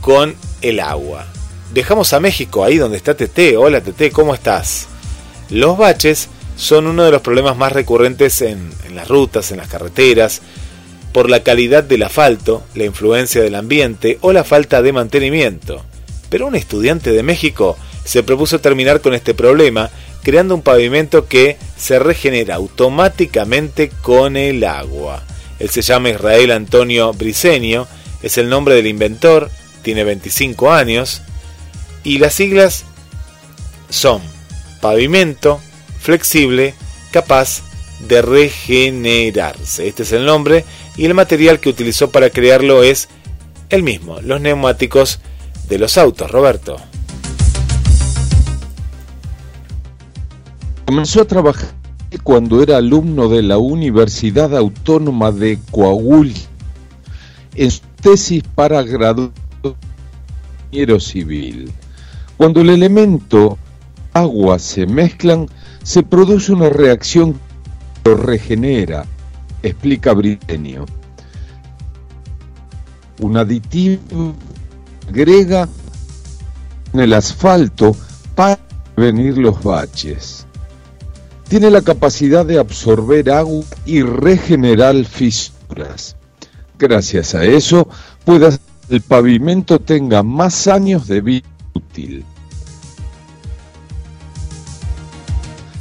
con 0.01 0.35
el 0.63 0.81
agua. 0.81 1.27
Dejamos 1.73 2.13
a 2.13 2.21
México 2.21 2.65
ahí 2.65 2.79
donde 2.79 2.97
está 2.97 3.15
TT. 3.15 3.57
Hola 3.57 3.81
TT, 3.81 4.11
¿cómo 4.13 4.35
estás? 4.35 4.87
Los 5.51 5.77
baches 5.77 6.29
son 6.57 6.87
uno 6.87 7.05
de 7.05 7.11
los 7.11 7.23
problemas 7.23 7.57
más 7.57 7.73
recurrentes 7.73 8.43
en, 8.43 8.71
las 8.95 9.09
rutas, 9.09 9.51
en 9.53 9.59
las 9.59 9.69
carreteras, 9.69 10.43
por 11.13 11.31
la 11.31 11.43
calidad 11.43 11.85
del 11.85 12.03
asfalto, 12.03 12.63
la 12.75 12.85
influencia 12.85 13.43
del 13.43 13.55
ambiente 13.55 14.19
o 14.21 14.33
la 14.33 14.45
falta 14.45 14.83
de 14.83 14.93
mantenimiento. 14.93 15.85
Pero 16.29 16.47
un 16.47 16.55
estudiante 16.55 17.13
de 17.13 17.23
México 17.23 17.77
se 18.05 18.23
propuso 18.23 18.61
terminar 18.61 19.01
con 19.01 19.15
este 19.15 19.35
problema 19.35 19.91
creando 20.23 20.55
un 20.55 20.63
pavimento 20.63 21.27
que 21.27 21.57
se 21.77 21.99
regenera 21.99 22.57
automáticamente 22.57 23.91
con 24.03 24.37
el 24.37 24.65
agua. 24.65 25.23
Él 25.59 25.71
se 25.71 25.83
llama 25.83 26.11
Israel 26.11 26.51
Antonio 26.53 27.13
Briceño, 27.13 27.87
es 28.23 28.39
el 28.39 28.49
nombre 28.49 28.75
del 28.75 28.87
inventor, 28.87 29.51
tiene 29.83 30.05
25 30.05 30.71
años 30.71 31.23
y 32.05 32.19
las 32.19 32.35
siglas 32.35 32.85
son 33.91 34.21
pavimento, 34.81 35.61
flexible, 36.01 36.75
capaz 37.11 37.63
de 38.01 38.23
regenerarse. 38.23 39.89
Este 39.89 40.03
es 40.03 40.13
el 40.13 40.25
nombre 40.25 40.65
y 40.99 41.07
el 41.07 41.15
material 41.15 41.61
que 41.61 41.69
utilizó 41.71 42.11
para 42.11 42.29
crearlo 42.29 42.83
es 42.83 43.09
el 43.71 43.85
mismo, 43.85 44.21
los 44.21 44.41
neumáticos 44.41 45.21
de 45.69 45.79
los 45.79 45.97
autos, 45.97 46.31
Roberto. 46.31 46.77
Comenzó 50.85 51.23
a 51.23 51.25
trabajar 51.25 51.69
cuando 52.25 52.63
era 52.63 52.79
alumno 52.79 53.29
de 53.29 53.43
la 53.43 53.59
Universidad 53.59 54.57
Autónoma 54.57 55.31
de 55.31 55.59
Coahuila 55.71 56.39
en 57.55 57.71
su 57.71 57.81
tesis 58.03 58.43
para 58.55 58.83
graduado 58.83 59.33
civil. 60.99 61.71
Cuando 62.37 62.61
el 62.61 62.71
elemento 62.71 63.59
agua 64.15 64.59
se 64.59 64.87
mezclan, 64.87 65.49
se 65.83 66.03
produce 66.03 66.53
una 66.53 66.71
reacción 66.71 67.35
que 67.35 68.11
lo 68.11 68.17
regenera, 68.17 69.07
explica 69.63 70.13
Britenio. 70.13 70.87
Un 73.21 73.37
aditivo 73.37 74.35
agrega 75.09 75.69
en 76.93 77.01
el 77.01 77.13
asfalto 77.13 77.97
para 78.35 78.59
prevenir 78.95 79.39
los 79.39 79.63
baches. 79.63 80.47
Tiene 81.49 81.71
la 81.71 81.83
capacidad 81.83 82.45
de 82.45 82.59
absorber 82.59 83.31
agua 83.31 83.65
y 83.87 84.03
regenerar 84.03 85.05
fisuras. 85.05 86.17
Gracias 86.79 87.35
a 87.35 87.45
eso, 87.45 87.89
puede 88.25 88.51
que 88.51 88.95
el 88.95 89.01
pavimento 89.01 89.81
tenga 89.81 90.23
más 90.23 90.69
años 90.69 91.09
de 91.09 91.21
vida 91.21 91.49
útil. 91.75 92.25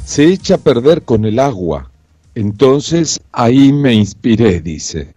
se 0.08 0.24
echa 0.24 0.54
a 0.54 0.58
perder 0.58 1.02
con 1.02 1.26
el 1.26 1.38
agua. 1.38 1.90
Entonces 2.38 3.18
ahí 3.32 3.72
me 3.72 3.92
inspiré, 3.92 4.60
dice. 4.60 5.12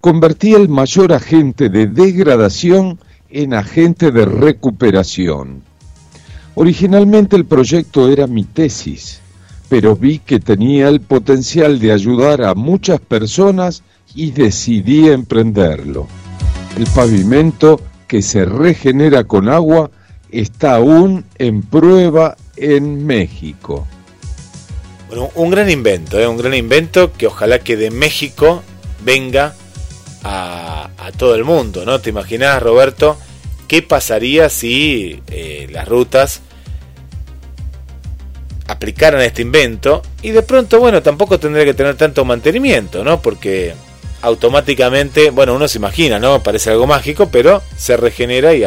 Convertí 0.00 0.54
el 0.54 0.68
mayor 0.68 1.12
agente 1.12 1.68
de 1.68 1.86
degradación 1.86 2.98
en 3.30 3.54
agente 3.54 4.10
de 4.10 4.24
recuperación. 4.24 5.62
Originalmente 6.56 7.36
el 7.36 7.44
proyecto 7.44 8.08
era 8.08 8.26
mi 8.26 8.42
tesis, 8.42 9.20
pero 9.68 9.94
vi 9.94 10.18
que 10.18 10.40
tenía 10.40 10.88
el 10.88 11.00
potencial 11.00 11.78
de 11.78 11.92
ayudar 11.92 12.42
a 12.42 12.56
muchas 12.56 12.98
personas 12.98 13.84
y 14.12 14.32
decidí 14.32 15.06
emprenderlo. 15.06 16.08
El 16.76 16.86
pavimento 16.86 17.80
que 18.08 18.20
se 18.20 18.46
regenera 18.46 19.22
con 19.22 19.48
agua 19.48 19.92
está 20.28 20.74
aún 20.74 21.24
en 21.38 21.62
prueba 21.62 22.36
en 22.56 23.06
México 23.06 23.86
un 25.34 25.50
gran 25.50 25.70
invento, 25.70 26.18
¿eh? 26.18 26.26
un 26.26 26.36
gran 26.36 26.54
invento 26.54 27.12
que 27.12 27.26
ojalá 27.26 27.58
que 27.58 27.76
de 27.76 27.90
México 27.90 28.62
venga 29.00 29.54
a, 30.22 30.90
todo 31.18 31.34
el 31.34 31.44
mundo, 31.44 31.84
¿no? 31.84 32.00
¿Te 32.00 32.10
imaginas, 32.10 32.60
Roberto, 32.62 33.16
qué 33.68 33.82
pasaría 33.82 34.48
si 34.48 35.22
eh, 35.28 35.68
las 35.70 35.86
rutas 35.86 36.40
aplicaran 38.66 39.20
este 39.20 39.42
invento 39.42 40.02
y 40.22 40.30
de 40.30 40.42
pronto, 40.42 40.80
bueno, 40.80 41.02
tampoco 41.02 41.38
tendría 41.38 41.64
que 41.64 41.74
tener 41.74 41.96
tanto 41.96 42.24
mantenimiento, 42.24 43.04
¿no? 43.04 43.20
Porque 43.20 43.74
automáticamente, 44.22 45.30
bueno, 45.30 45.54
uno 45.54 45.68
se 45.68 45.78
imagina, 45.78 46.18
¿no? 46.18 46.42
Parece 46.42 46.70
algo 46.70 46.86
mágico, 46.86 47.28
pero 47.30 47.62
se 47.76 47.96
regenera 47.96 48.54
y, 48.54 48.64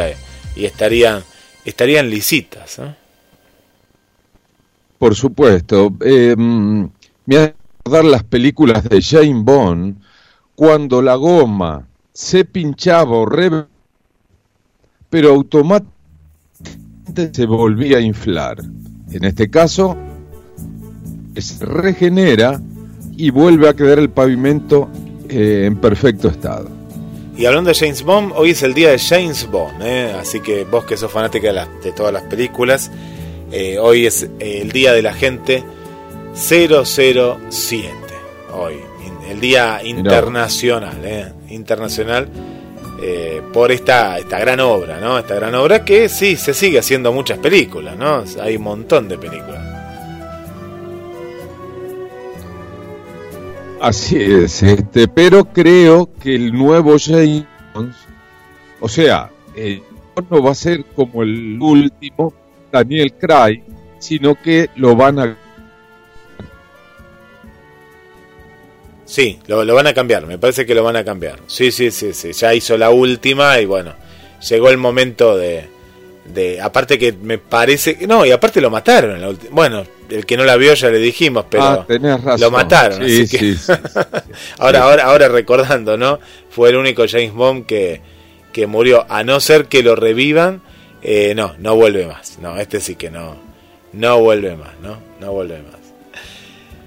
y 0.54 0.64
estarían, 0.64 1.24
estarían 1.64 2.08
lisitas, 2.08 2.78
¿no? 2.78 3.07
Por 4.98 5.14
supuesto. 5.14 5.94
Eh, 6.04 6.34
me 6.36 7.36
hace 7.36 7.54
dar 7.84 8.04
las 8.04 8.24
películas 8.24 8.84
de 8.84 9.00
Jane 9.00 9.42
Bond 9.42 9.96
cuando 10.54 11.00
la 11.00 11.14
goma 11.14 11.86
se 12.12 12.44
pinchaba 12.44 13.16
o 13.16 13.26
re... 13.26 13.66
pero 15.08 15.30
automáticamente 15.30 15.94
se 17.32 17.46
volvía 17.46 17.98
a 17.98 18.00
inflar. 18.00 18.58
En 19.10 19.24
este 19.24 19.48
caso, 19.48 19.96
se 21.36 21.64
regenera 21.64 22.60
y 23.16 23.30
vuelve 23.30 23.68
a 23.68 23.74
quedar 23.74 23.98
el 23.98 24.10
pavimento 24.10 24.88
eh, 25.28 25.64
en 25.66 25.76
perfecto 25.76 26.28
estado. 26.28 26.68
Y 27.36 27.46
hablando 27.46 27.68
de 27.68 27.76
James 27.76 28.02
Bond, 28.02 28.32
hoy 28.34 28.50
es 28.50 28.62
el 28.64 28.74
día 28.74 28.90
de 28.90 28.98
James 28.98 29.48
Bond, 29.48 29.80
¿eh? 29.82 30.12
así 30.18 30.40
que 30.40 30.64
vos 30.64 30.84
que 30.84 30.96
sos 30.96 31.10
fanática 31.12 31.52
de, 31.82 31.92
todas 31.92 32.12
las 32.12 32.24
películas, 32.24 32.90
eh, 33.50 33.78
hoy 33.78 34.06
es 34.06 34.28
el 34.38 34.72
día 34.72 34.92
de 34.92 35.02
la 35.02 35.12
gente 35.14 35.64
007, 36.34 37.88
hoy, 38.52 38.74
el 39.28 39.40
día 39.40 39.80
internacional, 39.84 41.34
internacional 41.48 42.28
por 43.52 43.70
esta, 43.70 44.18
esta 44.18 44.38
gran 44.38 44.60
obra, 44.60 45.00
¿no? 45.00 45.18
Esta 45.18 45.34
gran 45.36 45.54
obra 45.54 45.84
que 45.84 46.08
sí, 46.08 46.36
se 46.36 46.52
sigue 46.52 46.78
haciendo 46.78 47.12
muchas 47.12 47.38
películas, 47.38 47.96
¿no? 47.96 48.24
Hay 48.40 48.56
un 48.56 48.62
montón 48.62 49.08
de 49.08 49.18
películas. 49.18 49.68
Así 53.80 54.20
es, 54.20 54.62
este, 54.62 55.06
pero 55.06 55.44
creo 55.44 56.10
que 56.20 56.34
el 56.34 56.52
nuevo 56.52 56.96
James, 56.98 57.44
o 58.80 58.88
sea, 58.88 59.30
no 60.30 60.42
va 60.42 60.50
a 60.50 60.54
ser 60.54 60.84
como 60.96 61.22
el 61.22 61.58
último 61.60 62.32
Daniel 62.70 63.12
Craig, 63.14 63.62
sino 63.98 64.40
que 64.40 64.70
lo 64.76 64.94
van 64.96 65.18
a 65.18 65.36
Sí, 69.08 69.38
lo, 69.46 69.64
lo, 69.64 69.74
van 69.74 69.86
a 69.86 69.94
cambiar, 69.94 70.26
me 70.26 70.36
parece 70.36 70.66
que 70.66 70.74
lo 70.74 70.84
van 70.84 70.96
a 70.96 71.02
cambiar. 71.02 71.38
Sí, 71.46 71.72
sí, 71.72 71.90
sí, 71.90 72.12
sí, 72.12 72.32
ya 72.34 72.52
hizo 72.52 72.76
la 72.76 72.90
última 72.90 73.58
y 73.58 73.64
bueno, 73.64 73.94
llegó 74.46 74.68
el 74.68 74.76
momento 74.76 75.34
de, 75.34 75.66
de 76.26 76.60
aparte 76.60 76.98
que 76.98 77.12
me 77.14 77.38
parece, 77.38 77.98
no, 78.06 78.26
y 78.26 78.32
aparte 78.32 78.60
lo 78.60 78.70
mataron. 78.70 79.18
La 79.18 79.32
bueno, 79.50 79.84
el 80.10 80.26
que 80.26 80.36
no 80.36 80.44
la 80.44 80.56
vio 80.56 80.74
ya 80.74 80.90
le 80.90 80.98
dijimos, 80.98 81.46
pero 81.48 81.64
ah, 81.64 81.86
razón. 81.88 82.40
lo 82.40 82.50
mataron. 82.50 82.98
Sí, 83.08 83.22
así 83.22 83.26
sí, 83.26 83.38
que... 83.38 83.72
ahora, 84.58 84.82
ahora, 84.82 85.04
ahora 85.04 85.28
recordando, 85.28 85.96
¿no? 85.96 86.18
Fue 86.50 86.68
el 86.68 86.76
único 86.76 87.04
James 87.08 87.32
Bond 87.32 87.64
que, 87.64 88.02
que 88.52 88.66
murió, 88.66 89.06
a 89.08 89.24
no 89.24 89.40
ser 89.40 89.66
que 89.66 89.82
lo 89.82 89.96
revivan, 89.96 90.60
eh, 91.02 91.34
no, 91.34 91.54
no 91.58 91.76
vuelve 91.76 92.06
más. 92.06 92.38
No, 92.40 92.58
este 92.58 92.80
sí 92.80 92.96
que 92.96 93.10
no, 93.10 93.36
no 93.92 94.20
vuelve 94.20 94.56
más, 94.56 94.78
¿no? 94.82 94.98
No 95.20 95.32
vuelve 95.32 95.62
más. 95.62 95.78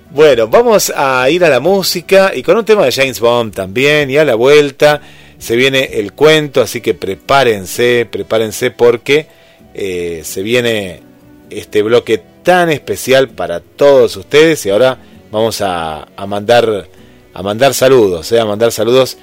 Bueno, 0.10 0.48
vamos 0.48 0.92
a 0.94 1.30
ir 1.30 1.46
a 1.46 1.50
la 1.50 1.62
música 1.62 2.34
y 2.36 2.44
con 2.44 2.58
un 2.58 2.66
tema 2.66 2.84
de 2.84 2.92
James 2.92 3.20
Bond 3.22 3.54
también 3.54 4.10
y 4.10 4.18
a 4.18 4.26
la 4.26 4.36
vuelta 4.36 5.02
se 5.38 5.56
viene 5.56 5.90
el 5.94 6.12
cuento, 6.12 6.62
así 6.62 6.82
que 6.82 6.94
prepárense, 6.94 8.06
prepárense 8.12 8.72
porque 8.72 9.28
eh, 9.74 10.22
se 10.26 10.42
viene 10.42 11.02
este 11.50 11.82
bloque 11.82 12.22
tan 12.44 12.70
especial 12.70 13.30
para 13.30 13.62
todos 13.62 14.18
ustedes 14.18 14.66
y 14.66 14.70
ahora 14.70 14.98
vamos 15.32 15.62
a, 15.62 16.08
mandar 16.28 16.88
a 17.34 17.42
mandar 17.42 17.74
saludos, 17.74 18.32
eh, 18.34 18.40
a 18.40 18.46
mandar 18.46 18.74
saludos. 18.74 19.18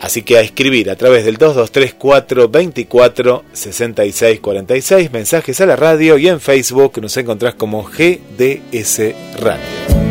Así 0.00 0.22
que 0.22 0.38
a 0.38 0.40
escribir 0.40 0.90
a 0.90 0.96
través 0.96 1.24
del 1.24 1.36
2234 1.36 2.48
24 2.48 3.44
66 3.52 4.40
46 4.40 5.12
mensajes 5.12 5.60
a 5.60 5.66
la 5.66 5.76
radio 5.76 6.16
y 6.16 6.28
en 6.28 6.40
Facebook 6.40 7.00
nos 7.00 7.16
encontrás 7.18 7.54
como 7.54 7.84
GDS 7.84 9.14
Radio. 9.38 10.09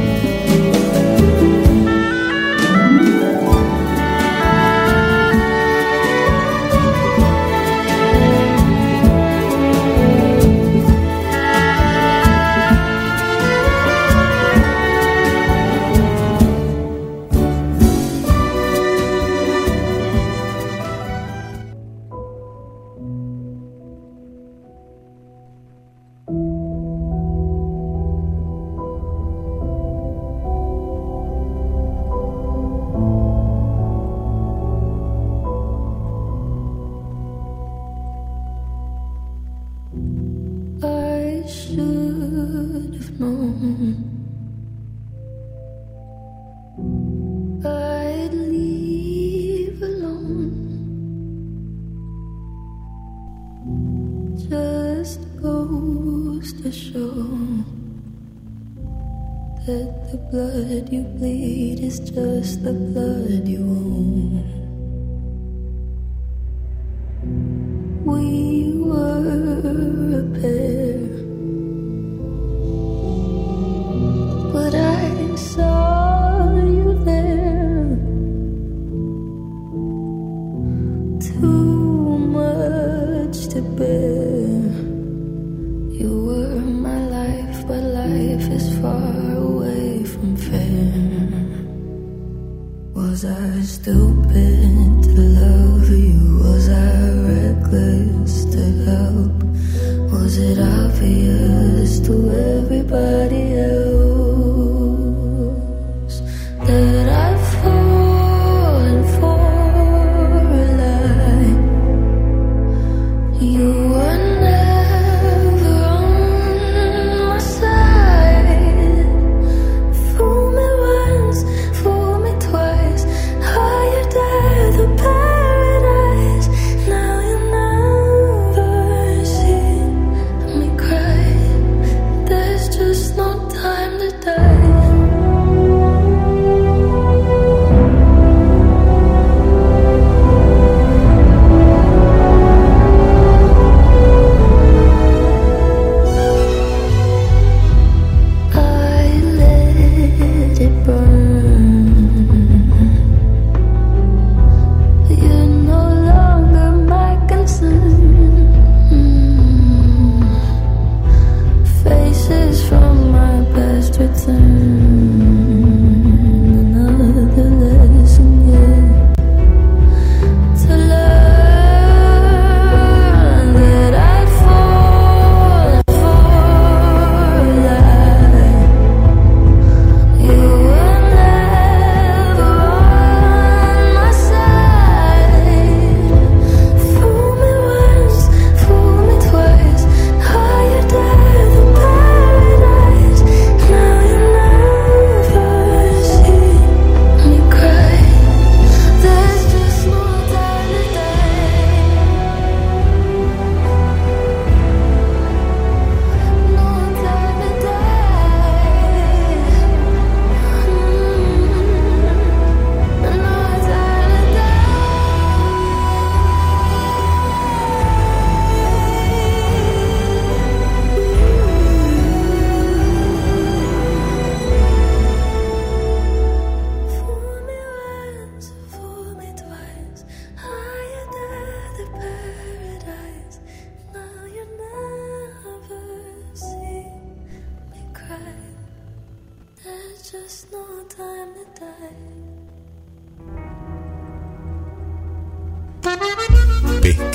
the 62.63 62.73
blood. 62.73 63.08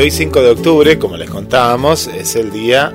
Hoy 0.00 0.12
5 0.12 0.42
de 0.42 0.50
octubre, 0.50 0.96
como 0.96 1.16
les 1.16 1.28
contábamos, 1.28 2.06
es 2.06 2.36
el 2.36 2.52
día 2.52 2.92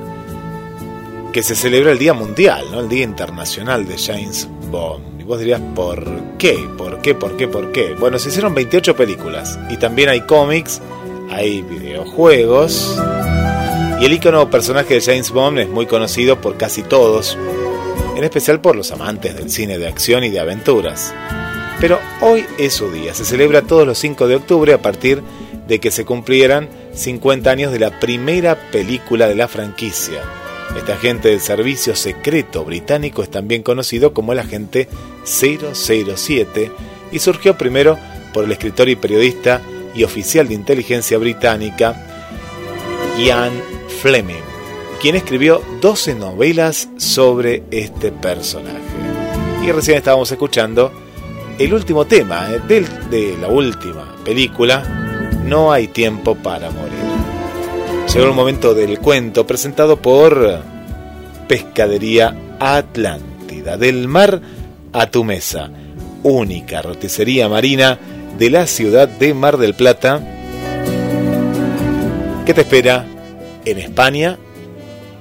que 1.34 1.44
se 1.44 1.54
celebra 1.54 1.92
el 1.92 2.00
Día 2.00 2.14
Mundial, 2.14 2.64
¿no? 2.72 2.80
el 2.80 2.88
Día 2.88 3.04
Internacional 3.04 3.86
de 3.86 3.98
James 3.98 4.48
Bond. 4.72 5.20
Y 5.20 5.24
vos 5.24 5.38
dirías, 5.38 5.60
¿por 5.76 6.06
qué? 6.38 6.66
¿Por 6.78 7.02
qué? 7.02 7.14
¿Por 7.14 7.36
qué? 7.36 7.50
¿Por 7.50 7.74
qué? 7.74 7.94
Bueno, 8.00 8.18
se 8.20 8.30
hicieron 8.30 8.56
28 8.56 8.96
películas 8.96 9.60
y 9.70 9.76
también 9.76 10.08
hay 10.08 10.22
cómics, 10.22 10.82
hay 11.30 11.62
videojuegos. 11.62 12.98
Y 14.00 14.06
el 14.06 14.14
icono 14.14 14.50
personaje 14.50 14.94
de 14.94 15.02
James 15.02 15.32
Bond 15.32 15.60
es 15.60 15.68
muy 15.68 15.88
conocido 15.88 16.40
por 16.40 16.56
casi 16.56 16.84
todos, 16.84 17.38
en 18.16 18.24
especial 18.24 18.62
por 18.62 18.78
los 18.78 18.94
amantes 18.94 19.36
del 19.36 19.50
cine 19.50 19.78
de 19.78 19.90
acción 19.90 20.24
y 20.24 20.30
de 20.30 20.40
aventuras. 20.40 21.14
Pero 21.82 22.00
hoy 22.22 22.46
es 22.58 22.74
su 22.74 22.90
día, 22.92 23.14
se 23.14 23.26
celebra 23.26 23.62
todos 23.62 23.86
los 23.86 23.98
5 23.98 24.26
de 24.30 24.36
octubre 24.38 24.74
a 24.74 24.82
partir 24.82 25.22
de 25.68 25.80
que 25.80 25.92
se 25.92 26.06
cumplieran 26.06 26.70
50 26.94 27.50
años 27.50 27.72
de 27.72 27.80
la 27.80 28.00
primera 28.00 28.56
película 28.72 29.28
de 29.28 29.36
la 29.36 29.48
franquicia. 29.48 30.22
Este 30.78 30.92
agente 30.92 31.30
del 31.30 31.40
servicio 31.40 31.96
secreto 31.96 32.66
británico 32.66 33.24
es 33.24 33.30
también 33.30 33.64
conocido 33.64 34.14
como 34.14 34.34
el 34.34 34.40
agente 34.40 34.88
007 35.24 36.72
y 37.12 37.20
surgió 37.20 37.58
primero 37.58 37.98
por 38.34 38.46
el 38.46 38.52
escritor 38.52 38.90
y 38.90 38.96
periodista 38.96 39.62
y 39.94 40.04
oficial 40.04 40.48
de 40.48 40.56
inteligencia 40.56 41.18
británica 41.18 41.96
Ian 43.20 43.54
Fleming, 44.02 44.42
quien 45.00 45.16
escribió 45.16 45.62
12 45.82 46.16
novelas 46.16 46.90
sobre 46.98 47.64
este 47.70 48.12
personaje. 48.12 48.80
Y 49.64 49.72
recién 49.72 49.98
estábamos 49.98 50.32
escuchando 50.32 50.92
el 51.60 51.74
último 51.74 52.06
tema 52.06 52.50
eh, 52.52 52.86
de 53.10 53.38
la 53.40 53.48
última 53.48 54.16
película, 54.26 55.03
No 55.46 55.72
hay 55.72 55.88
tiempo 55.88 56.36
para 56.36 56.70
morir. 56.72 56.94
Llegó 58.14 58.26
el 58.28 58.34
momento 58.34 58.74
del 58.74 59.00
cuento 59.00 59.46
presentado 59.46 59.98
por 59.98 60.62
Pescadería 61.48 62.36
Atlántida, 62.60 63.78
del 63.78 64.08
mar 64.08 64.42
a 64.92 65.08
tu 65.08 65.24
mesa, 65.24 65.70
única 66.22 66.82
roticería 66.82 67.50
marina 67.50 67.98
de 68.38 68.50
la 68.50 68.68
ciudad 68.68 69.08
de 69.08 69.34
Mar 69.34 69.58
del 69.58 69.74
Plata, 69.74 70.22
que 72.46 72.54
te 72.54 72.62
espera 72.62 73.06
en 73.66 73.80
España, 73.80 74.38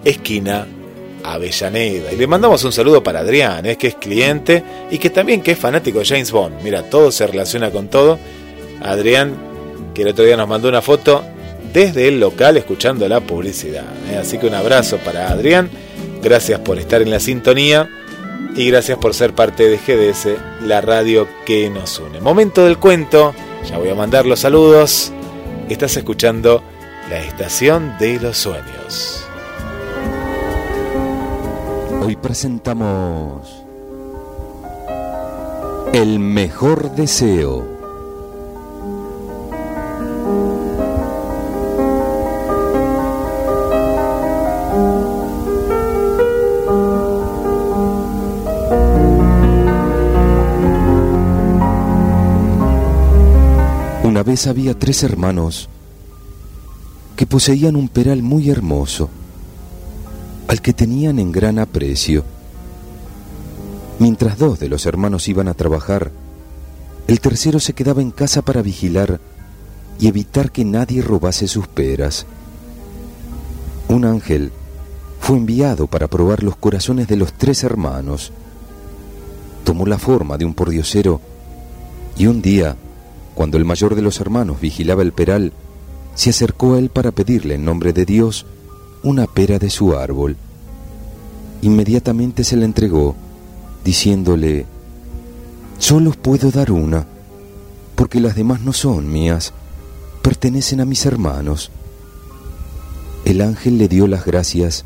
esquina 0.05 0.67
Avellaneda. 1.25 2.13
Y 2.13 2.17
le 2.17 2.27
mandamos 2.27 2.63
un 2.65 2.73
saludo 2.73 3.03
para 3.03 3.21
Adrián, 3.21 3.65
es 3.67 3.77
que 3.77 3.89
es 3.89 3.95
cliente 3.95 4.63
y 4.91 4.99
que 4.99 5.11
también 5.11 5.41
que 5.41 5.53
es 5.53 5.59
fanático 5.59 6.01
de 6.01 6.05
James 6.05 6.31
Bond. 6.31 6.63
Mira, 6.63 6.83
todo 6.83 7.11
se 7.11 7.27
relaciona 7.27 7.71
con 7.71 7.89
todo. 7.89 8.19
Adrián, 8.83 9.52
que 9.95 10.03
el 10.03 10.09
otro 10.09 10.25
día 10.25 10.37
nos 10.37 10.49
mandó 10.49 10.69
una 10.69 10.83
foto 10.83 11.25
desde 11.73 12.09
el 12.09 12.21
local 12.21 12.57
escuchando 12.57 13.09
la 13.09 13.21
publicidad. 13.21 13.85
¿eh? 14.11 14.19
Así 14.19 14.39
que 14.39 14.47
un 14.47 14.55
abrazo 14.55 14.99
para 14.99 15.31
Adrián, 15.31 15.71
gracias 16.23 16.61
por 16.61 16.79
estar 16.79 17.03
en 17.03 17.11
la 17.11 17.21
sintonía 17.21 17.89
y 18.55 18.69
gracias 18.69 18.99
por 18.99 19.15
ser 19.15 19.35
parte 19.35 19.69
de 19.69 19.79
GDS, 19.79 20.29
la 20.67 20.81
radio 20.81 21.27
que 21.47 21.71
nos 21.71 21.99
une. 21.99 22.21
Momento 22.21 22.65
del 22.65 22.79
cuento, 22.79 23.35
ya 23.69 23.79
voy 23.79 23.89
a 23.89 23.95
mandar 23.95 24.27
los 24.27 24.41
saludos. 24.41 25.13
Estás 25.69 25.97
escuchando 25.97 26.63
la 27.09 27.21
estación 27.21 27.95
de 27.99 28.21
los 28.21 28.37
sueños. 28.37 29.25
Hoy 32.05 32.17
presentamos 32.17 33.65
El 35.93 36.19
mejor 36.19 36.95
deseo. 36.97 37.72
Una 54.23 54.31
vez 54.31 54.47
había 54.47 54.79
tres 54.79 55.03
hermanos 55.03 55.69
que 57.17 57.27
poseían 57.27 57.75
un 57.75 57.89
peral 57.89 58.23
muy 58.23 58.51
hermoso, 58.51 59.11
al 60.47 60.63
que 60.63 60.73
tenían 60.73 61.19
en 61.19 61.33
gran 61.33 61.59
aprecio. 61.59 62.23
Mientras 63.99 64.39
dos 64.39 64.61
de 64.61 64.69
los 64.69 64.87
hermanos 64.87 65.27
iban 65.27 65.49
a 65.49 65.55
trabajar, 65.55 66.13
el 67.09 67.19
tercero 67.19 67.59
se 67.59 67.73
quedaba 67.73 68.01
en 68.01 68.13
casa 68.13 68.43
para 68.43 68.63
vigilar 68.63 69.19
y 69.99 70.07
evitar 70.07 70.53
que 70.53 70.65
nadie 70.65 71.03
robase 71.03 71.49
sus 71.49 71.67
peras. 71.67 72.25
Un 73.89 74.05
ángel 74.05 74.53
fue 75.19 75.37
enviado 75.37 75.89
para 75.89 76.07
probar 76.07 76.45
los 76.45 76.55
corazones 76.55 77.09
de 77.09 77.17
los 77.17 77.33
tres 77.33 77.65
hermanos. 77.65 78.31
Tomó 79.65 79.85
la 79.85 79.99
forma 79.99 80.39
de 80.39 80.45
un 80.45 80.55
pordiosero 80.55 81.21
y 82.17 82.29
un 82.29 82.41
día, 82.41 82.77
cuando 83.35 83.57
el 83.57 83.65
mayor 83.65 83.95
de 83.95 84.03
los 84.03 84.21
hermanos 84.21 84.61
vigilaba 84.61 85.03
el 85.03 85.13
peral, 85.13 85.53
se 86.15 86.31
acercó 86.31 86.75
a 86.75 86.79
él 86.79 86.91
para 86.91 87.11
pedirle 87.11 87.55
en 87.55 87.65
nombre 87.65 87.93
de 87.93 88.05
Dios 88.05 88.47
una 89.03 89.27
pera 89.27 89.59
de 89.59 89.71
su 89.71 89.97
árbol. 89.97 90.37
Inmediatamente 91.63 92.45
se 92.45 92.57
la 92.57 92.65
entregó, 92.65 93.15
diciéndole, 93.85 94.67
Solo 95.79 96.13
puedo 96.13 96.51
dar 96.51 96.71
una, 96.71 97.07
porque 97.95 98.21
las 98.21 98.37
demás 98.37 98.61
no 98.61 98.73
son 98.73 99.11
mías, 99.11 99.53
pertenecen 100.23 100.81
a 100.81 100.85
mis 100.85 101.07
hermanos. 101.07 101.71
El 103.25 103.41
ángel 103.41 103.79
le 103.79 103.89
dio 103.89 104.07
las 104.07 104.25
gracias 104.25 104.85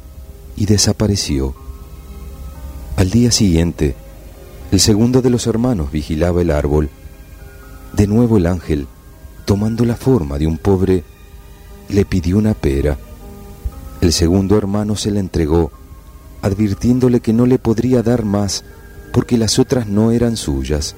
y 0.57 0.67
desapareció. 0.67 1.55
Al 2.97 3.11
día 3.11 3.31
siguiente, 3.31 3.95
el 4.73 4.81
segundo 4.81 5.23
de 5.23 5.31
los 5.31 5.47
hermanos 5.47 5.93
vigilaba 5.93 6.43
el 6.43 6.51
árbol. 6.51 6.91
De 7.97 8.07
nuevo 8.07 8.37
el 8.37 8.47
ángel, 8.47 8.87
tomando 9.47 9.87
la 9.87 9.97
forma 9.97 10.37
de 10.39 10.47
un 10.47 10.59
pobre, 10.59 11.03
le 11.89 12.05
pidió 12.05 12.37
una 12.37 12.53
pera. 12.53 12.99
El 14.03 14.13
segundo 14.13 14.59
hermano 14.59 14.97
se 14.97 15.11
la 15.11 15.21
entregó, 15.21 15.71
advirtiéndole 16.43 17.21
que 17.21 17.33
no 17.33 17.47
le 17.47 17.59
podría 17.59 18.03
dar 18.03 18.27
más 18.27 18.65
porque 19.15 19.39
las 19.39 19.59
otras 19.59 19.87
no 19.87 20.11
eran 20.11 20.37
suyas. 20.37 20.95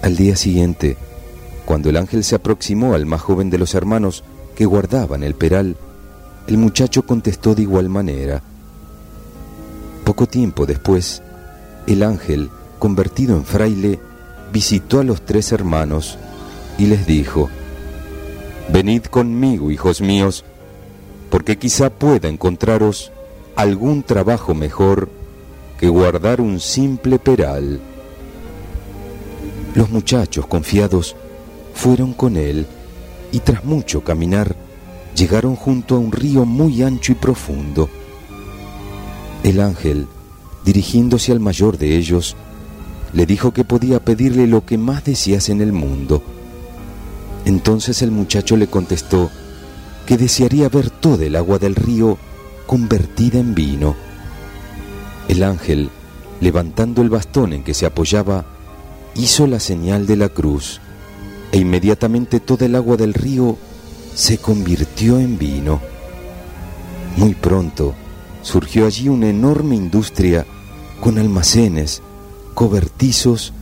Al 0.00 0.14
día 0.14 0.36
siguiente, 0.36 0.96
cuando 1.64 1.90
el 1.90 1.96
ángel 1.96 2.22
se 2.22 2.36
aproximó 2.36 2.94
al 2.94 3.04
más 3.04 3.20
joven 3.20 3.50
de 3.50 3.58
los 3.58 3.74
hermanos 3.74 4.22
que 4.54 4.66
guardaban 4.66 5.24
el 5.24 5.34
peral, 5.34 5.76
el 6.46 6.56
muchacho 6.56 7.02
contestó 7.04 7.56
de 7.56 7.62
igual 7.62 7.88
manera. 7.88 8.42
Poco 10.04 10.28
tiempo 10.28 10.66
después, 10.66 11.20
el 11.88 12.04
ángel, 12.04 12.48
convertido 12.78 13.36
en 13.36 13.44
fraile, 13.44 13.98
visitó 14.52 15.00
a 15.00 15.04
los 15.04 15.22
tres 15.22 15.52
hermanos 15.52 16.18
y 16.78 16.86
les 16.86 17.06
dijo, 17.06 17.48
Venid 18.72 19.04
conmigo, 19.04 19.70
hijos 19.70 20.00
míos, 20.00 20.44
porque 21.30 21.58
quizá 21.58 21.90
pueda 21.90 22.28
encontraros 22.28 23.12
algún 23.56 24.02
trabajo 24.02 24.54
mejor 24.54 25.10
que 25.78 25.88
guardar 25.88 26.40
un 26.40 26.60
simple 26.60 27.18
peral. 27.18 27.80
Los 29.74 29.90
muchachos 29.90 30.46
confiados 30.46 31.16
fueron 31.74 32.12
con 32.12 32.36
él 32.36 32.66
y 33.32 33.40
tras 33.40 33.64
mucho 33.64 34.02
caminar 34.02 34.56
llegaron 35.16 35.56
junto 35.56 35.96
a 35.96 35.98
un 35.98 36.12
río 36.12 36.44
muy 36.44 36.82
ancho 36.82 37.12
y 37.12 37.14
profundo. 37.14 37.88
El 39.42 39.60
ángel, 39.60 40.06
dirigiéndose 40.64 41.32
al 41.32 41.40
mayor 41.40 41.78
de 41.78 41.96
ellos, 41.96 42.36
le 43.12 43.26
dijo 43.26 43.52
que 43.52 43.64
podía 43.64 44.00
pedirle 44.00 44.46
lo 44.46 44.64
que 44.64 44.78
más 44.78 45.04
desease 45.04 45.52
en 45.52 45.60
el 45.60 45.72
mundo. 45.72 46.22
Entonces 47.44 48.02
el 48.02 48.10
muchacho 48.10 48.56
le 48.56 48.66
contestó 48.66 49.30
que 50.06 50.16
desearía 50.16 50.68
ver 50.68 50.90
toda 50.90 51.24
el 51.24 51.36
agua 51.36 51.58
del 51.58 51.74
río 51.74 52.18
convertida 52.66 53.38
en 53.38 53.54
vino. 53.54 53.96
El 55.28 55.42
ángel, 55.42 55.90
levantando 56.40 57.02
el 57.02 57.10
bastón 57.10 57.52
en 57.52 57.64
que 57.64 57.74
se 57.74 57.86
apoyaba, 57.86 58.44
hizo 59.14 59.46
la 59.46 59.60
señal 59.60 60.06
de 60.06 60.16
la 60.16 60.28
cruz, 60.28 60.80
e 61.52 61.58
inmediatamente 61.58 62.40
toda 62.40 62.66
el 62.66 62.76
agua 62.76 62.96
del 62.96 63.14
río 63.14 63.58
se 64.14 64.38
convirtió 64.38 65.18
en 65.18 65.38
vino. 65.38 65.80
Muy 67.16 67.34
pronto 67.34 67.94
surgió 68.42 68.86
allí 68.86 69.08
una 69.08 69.28
enorme 69.28 69.76
industria 69.76 70.46
con 71.00 71.18
almacenes, 71.18 72.02
cobertizos 72.54 73.52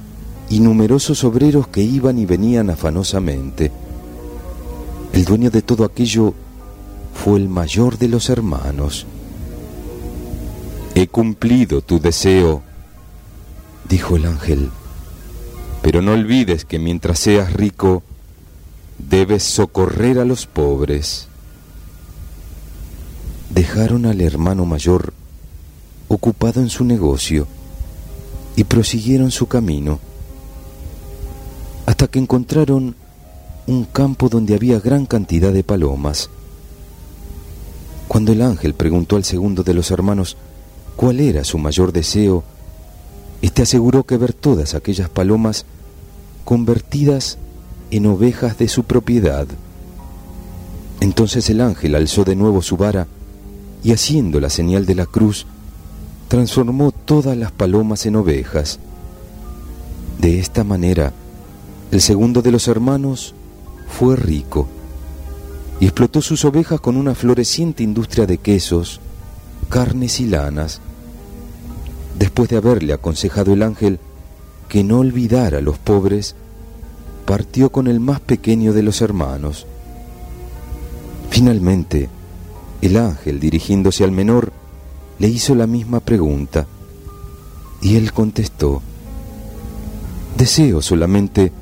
y 0.50 0.60
numerosos 0.60 1.24
obreros 1.24 1.68
que 1.68 1.82
iban 1.82 2.18
y 2.18 2.26
venían 2.26 2.70
afanosamente. 2.70 3.70
El 5.12 5.24
dueño 5.24 5.50
de 5.50 5.62
todo 5.62 5.84
aquello 5.84 6.34
fue 7.14 7.38
el 7.38 7.48
mayor 7.48 7.98
de 7.98 8.08
los 8.08 8.30
hermanos. 8.30 9.06
He 10.94 11.06
cumplido 11.06 11.80
tu 11.80 12.00
deseo, 12.00 12.62
dijo 13.88 14.16
el 14.16 14.26
ángel, 14.26 14.70
pero 15.82 16.02
no 16.02 16.12
olvides 16.12 16.64
que 16.64 16.78
mientras 16.78 17.18
seas 17.18 17.52
rico, 17.52 18.02
debes 18.98 19.44
socorrer 19.44 20.18
a 20.18 20.24
los 20.24 20.46
pobres. 20.46 21.28
Dejaron 23.50 24.06
al 24.06 24.20
hermano 24.20 24.66
mayor 24.66 25.12
ocupado 26.08 26.60
en 26.60 26.68
su 26.68 26.84
negocio 26.84 27.46
y 28.58 28.64
prosiguieron 28.64 29.30
su 29.30 29.46
camino 29.46 30.00
hasta 31.86 32.08
que 32.08 32.18
encontraron 32.18 32.96
un 33.68 33.84
campo 33.84 34.28
donde 34.28 34.56
había 34.56 34.80
gran 34.80 35.06
cantidad 35.06 35.52
de 35.52 35.62
palomas. 35.62 36.28
Cuando 38.08 38.32
el 38.32 38.42
ángel 38.42 38.74
preguntó 38.74 39.14
al 39.14 39.22
segundo 39.22 39.62
de 39.62 39.74
los 39.74 39.92
hermanos 39.92 40.36
cuál 40.96 41.20
era 41.20 41.44
su 41.44 41.56
mayor 41.56 41.92
deseo, 41.92 42.42
éste 43.42 43.62
aseguró 43.62 44.02
que 44.02 44.16
ver 44.16 44.32
todas 44.32 44.74
aquellas 44.74 45.08
palomas 45.08 45.64
convertidas 46.44 47.38
en 47.92 48.06
ovejas 48.06 48.58
de 48.58 48.66
su 48.66 48.82
propiedad. 48.82 49.46
Entonces 50.98 51.48
el 51.48 51.60
ángel 51.60 51.94
alzó 51.94 52.24
de 52.24 52.34
nuevo 52.34 52.60
su 52.60 52.76
vara 52.76 53.06
y 53.84 53.92
haciendo 53.92 54.40
la 54.40 54.50
señal 54.50 54.84
de 54.84 54.96
la 54.96 55.06
cruz, 55.06 55.46
transformó 56.28 56.92
todas 56.92 57.36
las 57.36 57.50
palomas 57.50 58.04
en 58.06 58.16
ovejas. 58.16 58.78
De 60.20 60.38
esta 60.38 60.62
manera, 60.62 61.12
el 61.90 62.00
segundo 62.00 62.42
de 62.42 62.52
los 62.52 62.68
hermanos 62.68 63.34
fue 63.88 64.14
rico 64.14 64.68
y 65.80 65.86
explotó 65.86 66.20
sus 66.20 66.44
ovejas 66.44 66.80
con 66.80 66.96
una 66.96 67.14
floreciente 67.14 67.82
industria 67.82 68.26
de 68.26 68.38
quesos, 68.38 69.00
carnes 69.70 70.20
y 70.20 70.26
lanas. 70.26 70.80
Después 72.18 72.50
de 72.50 72.56
haberle 72.56 72.92
aconsejado 72.92 73.52
el 73.54 73.62
ángel 73.62 73.98
que 74.68 74.84
no 74.84 74.98
olvidara 74.98 75.58
a 75.58 75.62
los 75.62 75.78
pobres, 75.78 76.34
partió 77.24 77.70
con 77.70 77.86
el 77.86 78.00
más 78.00 78.20
pequeño 78.20 78.72
de 78.72 78.82
los 78.82 79.00
hermanos. 79.00 79.66
Finalmente, 81.30 82.08
el 82.82 82.96
ángel, 82.96 83.40
dirigiéndose 83.40 84.04
al 84.04 84.12
menor, 84.12 84.52
le 85.18 85.28
hizo 85.28 85.54
la 85.54 85.66
misma 85.66 86.00
pregunta, 86.00 86.66
y 87.80 87.96
él 87.96 88.12
contestó, 88.12 88.82
Deseo 90.36 90.82
solamente 90.82 91.52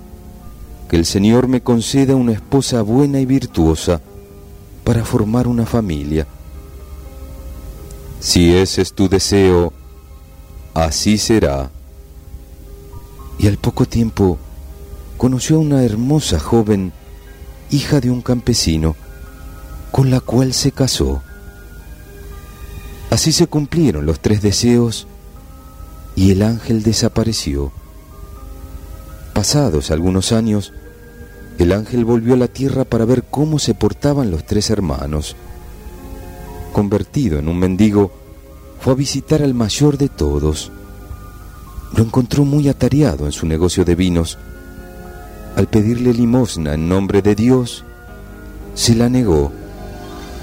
que 0.89 0.97
el 0.97 1.07
Señor 1.07 1.49
me 1.49 1.63
conceda 1.63 2.15
una 2.15 2.33
esposa 2.33 2.83
buena 2.83 3.21
y 3.21 3.27
virtuosa 3.27 4.01
para 4.85 5.05
formar 5.05 5.49
una 5.49 5.65
familia. 5.67 6.27
Si 8.21 8.55
ese 8.55 8.83
es 8.83 8.93
tu 8.93 9.09
deseo, 9.09 9.73
así 10.75 11.17
será. 11.19 11.71
Y 13.39 13.47
al 13.47 13.57
poco 13.57 13.87
tiempo 13.87 14.39
conoció 15.17 15.57
a 15.57 15.61
una 15.61 15.83
hermosa 15.83 16.39
joven, 16.39 16.93
hija 17.71 18.01
de 18.01 18.11
un 18.11 18.23
campesino, 18.23 18.95
con 19.91 20.11
la 20.11 20.21
cual 20.21 20.53
se 20.53 20.71
casó. 20.71 21.23
Así 23.17 23.33
se 23.33 23.47
cumplieron 23.47 24.05
los 24.05 24.21
tres 24.21 24.43
deseos 24.43 25.07
y 26.17 26.33
el 26.33 26.43
ángel 26.43 26.83
desapareció. 26.83 27.73
Pasados 29.33 29.91
algunos 29.91 30.33
años, 30.33 30.75
el 31.59 31.73
ángel 31.73 32.05
volvió 32.05 32.35
a 32.35 32.37
la 32.37 32.49
tierra 32.49 32.85
para 32.85 33.07
ver 33.07 33.23
cómo 33.23 33.59
se 33.59 33.73
portaban 33.73 34.31
los 34.31 34.45
tres 34.45 34.69
hermanos. 34.69 35.35
Convertido 36.75 37.39
en 37.39 37.49
un 37.49 37.59
mendigo, 37.59 38.13
fue 38.81 38.93
a 38.93 38.97
visitar 38.97 39.41
al 39.41 39.55
mayor 39.55 39.97
de 39.97 40.11
todos. 40.11 40.71
Lo 41.97 42.05
encontró 42.05 42.45
muy 42.45 42.69
atareado 42.69 43.25
en 43.25 43.33
su 43.33 43.47
negocio 43.47 43.87
de 43.87 43.95
vinos 43.95 44.37
al 45.57 45.69
pedirle 45.69 46.13
limosna 46.13 46.75
en 46.75 46.87
nombre 46.87 47.23
de 47.23 47.35
Dios, 47.35 47.83
se 48.75 48.95
la 48.95 49.09
negó, 49.09 49.53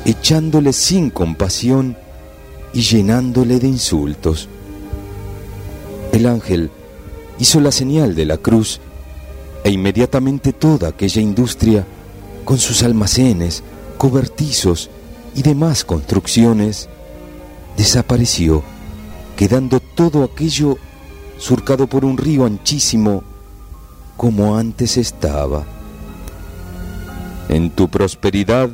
echándole 0.06 0.74
sin 0.74 1.12
compasión 1.12 1.98
y 2.74 2.82
llenándole 2.82 3.60
de 3.60 3.68
insultos. 3.68 4.50
El 6.12 6.28
ángel 6.28 6.72
hizo 7.40 7.60
la 7.60 7.72
señal 7.72 8.16
de 8.16 8.26
la 8.26 8.38
cruz 8.38 8.80
e 9.64 9.72
inmediatamente 9.72 10.54
toda 10.54 10.90
aquella 10.90 11.22
industria, 11.22 11.86
con 12.44 12.58
sus 12.58 12.84
almacenes, 12.84 13.64
cobertizos 13.98 14.90
y 15.36 15.42
demás 15.42 15.86
construcciones, 15.86 16.90
desapareció, 17.78 18.64
quedando 19.38 19.80
todo 19.80 20.24
aquello 20.24 20.78
surcado 21.38 21.88
por 21.88 22.06
un 22.06 22.18
río 22.18 22.46
anchísimo 22.46 23.24
como 24.18 24.58
antes 24.58 24.98
estaba. 24.98 25.66
En 27.50 27.72
tu 27.72 27.90
prosperidad 27.90 28.70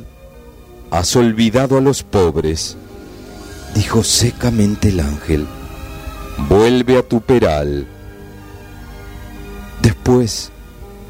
has 0.90 1.14
olvidado 1.16 1.78
a 1.78 1.80
los 1.80 2.02
pobres, 2.02 2.76
dijo 3.74 4.02
secamente 4.02 4.88
el 4.88 5.00
ángel. 5.00 5.46
Vuelve 6.48 6.98
a 6.98 7.02
tu 7.02 7.20
peral. 7.20 7.86
Después 9.82 10.50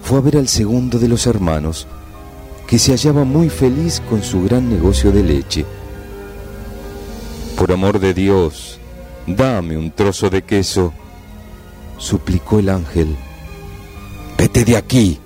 fue 0.03 0.19
a 0.19 0.21
ver 0.21 0.37
al 0.37 0.49
segundo 0.49 0.99
de 0.99 1.09
los 1.09 1.27
hermanos, 1.27 1.87
que 2.67 2.79
se 2.79 2.93
hallaba 2.93 3.25
muy 3.25 3.49
feliz 3.49 4.01
con 4.09 4.23
su 4.23 4.43
gran 4.45 4.69
negocio 4.69 5.13
de 5.13 5.23
leche. 5.23 5.65
Por 7.57 7.73
amor 7.73 7.99
de 7.99 8.15
Dios, 8.15 8.79
dame 9.27 9.77
un 9.77 9.91
trozo 9.91 10.31
de 10.31 10.43
queso, 10.43 10.93
suplicó 11.99 12.59
el 12.59 12.69
ángel. 12.69 13.17
Vete 14.39 14.65
de 14.65 14.77
aquí, 14.77 15.19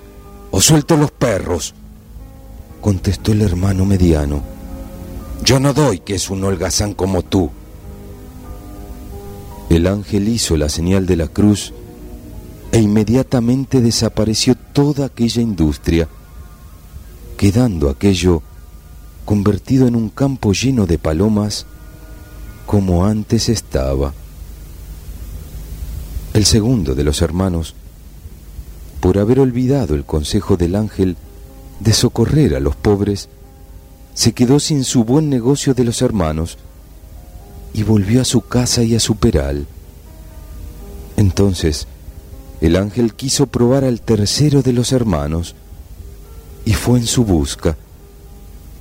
o 0.51 0.59
suelto 0.59 0.97
los 0.97 1.11
perros, 1.11 1.73
contestó 2.81 3.31
el 3.31 3.41
hermano 3.41 3.85
mediano. 3.85 4.54
Yo 5.43 5.59
no 5.59 5.73
doy 5.73 5.99
que 5.99 6.15
es 6.15 6.29
un 6.29 6.43
holgazán 6.43 6.93
como 6.93 7.21
tú. 7.21 7.51
El 9.69 9.87
ángel 9.87 10.27
hizo 10.29 10.57
la 10.57 10.69
señal 10.69 11.05
de 11.05 11.15
la 11.15 11.27
cruz 11.27 11.73
e 12.71 12.79
inmediatamente 12.79 13.81
desapareció 13.81 14.55
toda 14.55 15.05
aquella 15.05 15.41
industria, 15.41 16.07
quedando 17.37 17.89
aquello 17.89 18.41
convertido 19.23 19.87
en 19.87 19.95
un 19.95 20.09
campo 20.09 20.53
lleno 20.53 20.85
de 20.85 20.97
palomas 20.97 21.65
como 22.65 23.05
antes 23.05 23.49
estaba. 23.49 24.13
El 26.33 26.45
segundo 26.45 26.95
de 26.95 27.03
los 27.03 27.21
hermanos, 27.21 27.75
por 28.99 29.17
haber 29.17 29.39
olvidado 29.39 29.95
el 29.95 30.03
consejo 30.03 30.57
del 30.57 30.75
ángel 30.75 31.17
de 31.79 31.93
socorrer 31.93 32.55
a 32.55 32.59
los 32.59 32.75
pobres, 32.75 33.29
se 34.15 34.33
quedó 34.33 34.59
sin 34.59 34.83
su 34.83 35.03
buen 35.03 35.29
negocio 35.29 35.73
de 35.75 35.83
los 35.83 36.01
hermanos 36.01 36.57
y 37.73 37.83
volvió 37.83 38.21
a 38.21 38.25
su 38.25 38.41
casa 38.41 38.81
y 38.81 38.95
a 38.95 38.99
su 38.99 39.17
peral. 39.17 39.67
Entonces 41.17 41.87
el 42.61 42.77
ángel 42.77 43.13
quiso 43.13 43.47
probar 43.47 43.83
al 43.83 44.01
tercero 44.01 44.61
de 44.61 44.73
los 44.73 44.93
hermanos 44.93 45.53
y 46.63 46.73
fue 46.73 46.99
en 46.99 47.05
su 47.05 47.25
busca. 47.25 47.77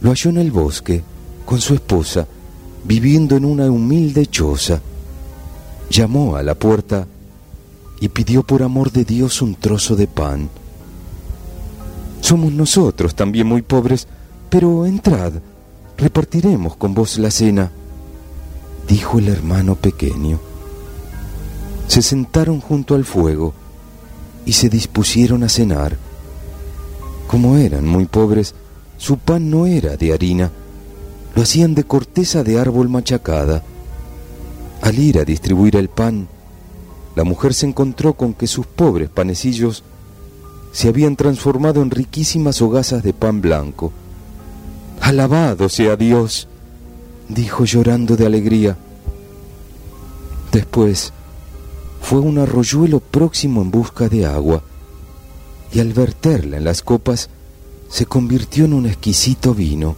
Lo 0.01 0.11
halló 0.11 0.31
en 0.31 0.39
el 0.39 0.53
bosque 0.53 1.03
con 1.45 1.61
su 1.61 1.75
esposa, 1.75 2.27
viviendo 2.85 3.37
en 3.37 3.45
una 3.45 3.67
humilde 3.71 4.27
choza. 4.27 4.81
Llamó 5.91 6.37
a 6.37 6.43
la 6.45 6.55
puerta 6.55 7.07
y 8.01 8.09
pidió 8.09 8.45
por 8.45 8.63
amor 8.63 8.93
de 8.93 9.05
Dios 9.05 9.43
un 9.43 9.57
trozo 9.57 9.97
de 9.97 10.07
pan. 10.07 10.49
Somos 12.21 12.53
nosotros 12.53 13.15
también 13.15 13.47
muy 13.49 13.63
pobres, 13.63 14.07
pero 14.51 14.87
entrad, 14.87 15.33
repartiremos 15.97 16.77
con 16.77 16.95
vos 16.95 17.19
la 17.19 17.31
cena, 17.31 17.71
dijo 18.89 19.19
el 19.19 19.29
hermano 19.29 19.75
pequeño. 19.75 20.41
Se 21.89 22.03
sentaron 22.03 22.61
junto 22.61 22.95
al 22.95 23.05
fuego 23.05 23.55
y 24.45 24.53
se 24.53 24.69
dispusieron 24.69 25.43
a 25.43 25.49
cenar. 25.49 25.97
Como 27.27 27.57
eran 27.57 27.87
muy 27.87 28.07
pobres, 28.07 28.55
su 28.97 29.19
pan 29.19 29.51
no 29.51 29.67
era 29.67 29.97
de 29.97 30.13
harina, 30.13 30.51
lo 31.35 31.43
hacían 31.43 31.75
de 31.75 31.85
corteza 31.85 32.45
de 32.45 32.59
árbol 32.59 32.89
machacada. 32.89 33.63
Al 34.83 34.99
ir 34.99 35.19
a 35.19 35.25
distribuir 35.25 35.77
el 35.77 35.89
pan, 35.89 36.29
la 37.17 37.25
mujer 37.25 37.55
se 37.55 37.67
encontró 37.67 38.15
con 38.15 38.35
que 38.35 38.47
sus 38.47 38.67
pobres 38.67 39.09
panecillos 39.09 39.83
se 40.73 40.89
habían 40.89 41.17
transformado 41.17 41.83
en 41.83 41.91
riquísimas 41.91 42.61
hogazas 42.61 43.03
de 43.03 43.13
pan 43.13 43.41
blanco. 43.41 43.93
Alabado 45.05 45.69
sea 45.69 45.97
Dios, 45.97 46.49
dijo 47.29 47.67
llorando 47.67 48.17
de 48.17 48.25
alegría. 48.25 48.79
Después 50.51 51.13
fue 52.01 52.21
un 52.21 52.39
arroyuelo 52.39 53.01
próximo 53.01 53.61
en 53.61 53.71
busca 53.71 54.09
de 54.09 54.25
agua 54.25 54.63
y 55.71 55.81
al 55.81 55.93
verterla 55.93 56.57
en 56.57 56.65
las 56.65 56.81
copas 56.81 57.29
se 57.91 58.07
convirtió 58.07 58.65
en 58.65 58.73
un 58.73 58.87
exquisito 58.87 59.53
vino. 59.53 59.95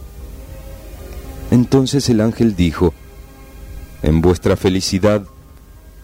Entonces 1.51 2.09
el 2.09 2.19
ángel 2.19 2.57
dijo, 2.57 2.93
En 4.01 4.19
vuestra 4.19 4.57
felicidad 4.57 5.23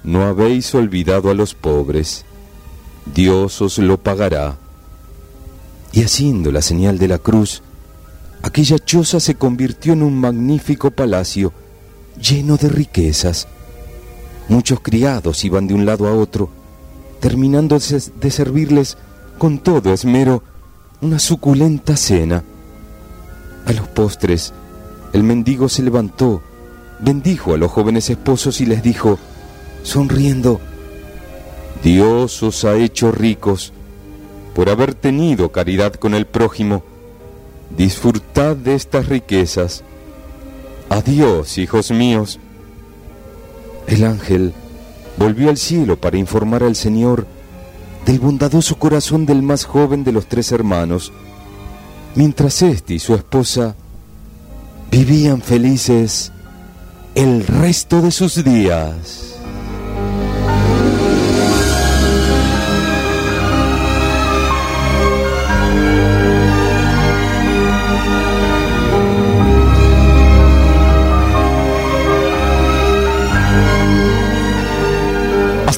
no 0.05 0.23
habéis 0.23 0.73
olvidado 0.75 1.29
a 1.29 1.33
los 1.33 1.55
pobres, 1.55 2.23
Dios 3.13 3.61
os 3.61 3.79
lo 3.79 3.97
pagará. 3.97 4.55
Y 5.91 6.03
haciendo 6.03 6.53
la 6.53 6.61
señal 6.61 6.97
de 6.99 7.09
la 7.09 7.17
cruz, 7.17 7.63
aquella 8.43 8.77
choza 8.77 9.19
se 9.19 9.35
convirtió 9.35 9.93
en 9.93 10.03
un 10.03 10.19
magnífico 10.19 10.91
palacio 10.91 11.53
lleno 12.21 12.57
de 12.57 12.69
riquezas. 12.69 13.47
Muchos 14.49 14.81
criados 14.81 15.43
iban 15.45 15.65
de 15.65 15.73
un 15.73 15.85
lado 15.85 16.07
a 16.07 16.13
otro, 16.13 16.49
terminando 17.19 17.79
de 17.79 18.31
servirles 18.31 18.97
con 19.37 19.59
todo 19.59 19.93
esmero 19.93 20.43
una 21.01 21.19
suculenta 21.19 21.95
cena. 21.95 22.43
A 23.65 23.71
los 23.71 23.87
postres, 23.87 24.53
el 25.13 25.23
mendigo 25.23 25.69
se 25.69 25.81
levantó, 25.81 26.43
bendijo 26.99 27.53
a 27.53 27.57
los 27.57 27.71
jóvenes 27.71 28.09
esposos 28.09 28.59
y 28.59 28.65
les 28.65 28.83
dijo, 28.83 29.17
sonriendo, 29.83 30.59
Dios 31.81 32.43
os 32.43 32.65
ha 32.65 32.75
hecho 32.75 33.11
ricos 33.11 33.71
por 34.53 34.69
haber 34.69 34.93
tenido 34.93 35.51
caridad 35.51 35.93
con 35.93 36.13
el 36.13 36.25
prójimo. 36.27 36.83
Disfrutad 37.77 38.55
de 38.55 38.75
estas 38.75 39.07
riquezas. 39.07 39.83
Adiós, 40.89 41.57
hijos 41.57 41.91
míos. 41.91 42.39
El 43.87 44.03
ángel 44.03 44.53
volvió 45.17 45.49
al 45.49 45.57
cielo 45.57 45.97
para 45.99 46.17
informar 46.17 46.63
al 46.63 46.75
Señor 46.75 47.25
del 48.05 48.19
bondadoso 48.19 48.77
corazón 48.77 49.25
del 49.25 49.41
más 49.41 49.65
joven 49.65 50.03
de 50.03 50.11
los 50.11 50.27
tres 50.27 50.51
hermanos, 50.51 51.11
mientras 52.15 52.61
éste 52.61 52.95
y 52.95 52.99
su 52.99 53.15
esposa 53.15 53.75
vivían 54.91 55.41
felices 55.41 56.31
el 57.15 57.45
resto 57.45 58.01
de 58.01 58.11
sus 58.11 58.43
días. 58.43 59.32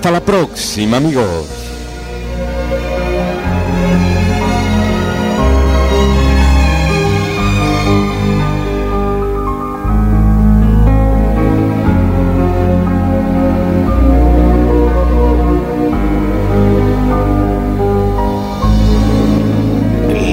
Hasta 0.06 0.20
la 0.20 0.24
próxima, 0.24 0.98
amigos. 0.98 1.48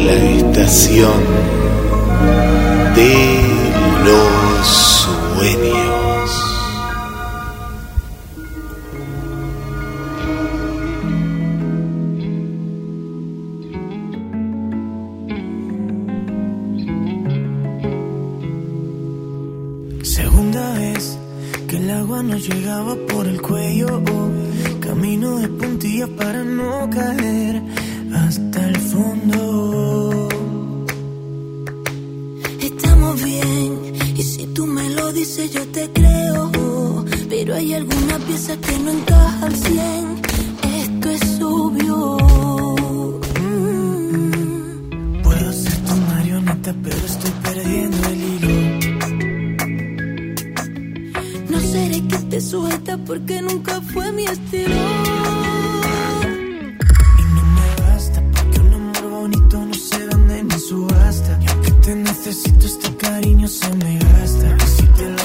La 0.04 0.14
estación 0.36 1.31
no 26.62 26.90
caer 26.90 27.62
hasta 28.14 28.58
el 28.68 28.76
fondo. 28.76 30.28
Estamos 32.60 33.22
bien, 33.24 33.68
y 34.16 34.22
si 34.22 34.46
tú 34.54 34.66
me 34.66 34.88
lo 34.90 35.12
dices 35.12 35.52
yo 35.52 35.66
te 35.68 35.90
creo. 35.92 36.50
Pero 37.28 37.54
hay 37.54 37.74
alguna 37.74 38.18
pieza 38.26 38.56
que 38.64 38.78
no 38.78 38.90
encaja 38.90 39.46
al 39.46 39.56
cien. 39.56 40.04
Esto 40.82 41.10
es 41.10 41.42
obvio. 41.42 41.96
Mm. 43.40 45.22
Puedo 45.22 45.52
ser 45.52 45.76
tu 45.88 45.94
marioneta, 46.10 46.74
pero 46.84 46.98
estoy 47.12 47.32
perdiendo 47.46 48.08
el 48.14 48.20
hilo. 48.30 48.56
No 51.50 51.58
seré 51.72 51.98
que 52.10 52.18
te 52.30 52.40
sujeta 52.40 52.96
porque 52.98 53.42
nunca 53.42 53.80
fue 53.92 54.12
mi 54.12 54.24
estilo. 54.24 55.41
Necesito, 62.32 62.66
este 62.66 62.96
cariño 62.96 63.46
se 63.46 63.68
me 63.76 63.98
gasta. 63.98 64.66
Si 64.66 64.86
te 64.86 65.21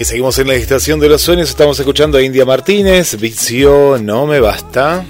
Y 0.00 0.06
seguimos 0.06 0.38
en 0.38 0.48
la 0.48 0.54
estación 0.54 0.98
de 0.98 1.10
los 1.10 1.20
sueños. 1.20 1.50
Estamos 1.50 1.78
escuchando 1.78 2.16
a 2.16 2.22
India 2.22 2.46
Martínez. 2.46 3.20
Vicio, 3.20 3.98
no 4.00 4.26
me 4.26 4.40
basta. 4.40 5.04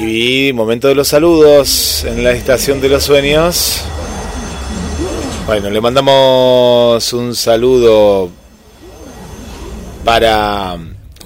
Y 0.00 0.52
momento 0.54 0.88
de 0.88 0.94
los 0.94 1.08
saludos 1.08 2.04
en 2.04 2.24
la 2.24 2.30
estación 2.30 2.80
de 2.80 2.88
los 2.88 3.04
sueños. 3.04 3.82
Bueno, 5.44 5.68
le 5.68 5.82
mandamos 5.82 7.12
un 7.12 7.34
saludo 7.34 8.30
para 10.02 10.78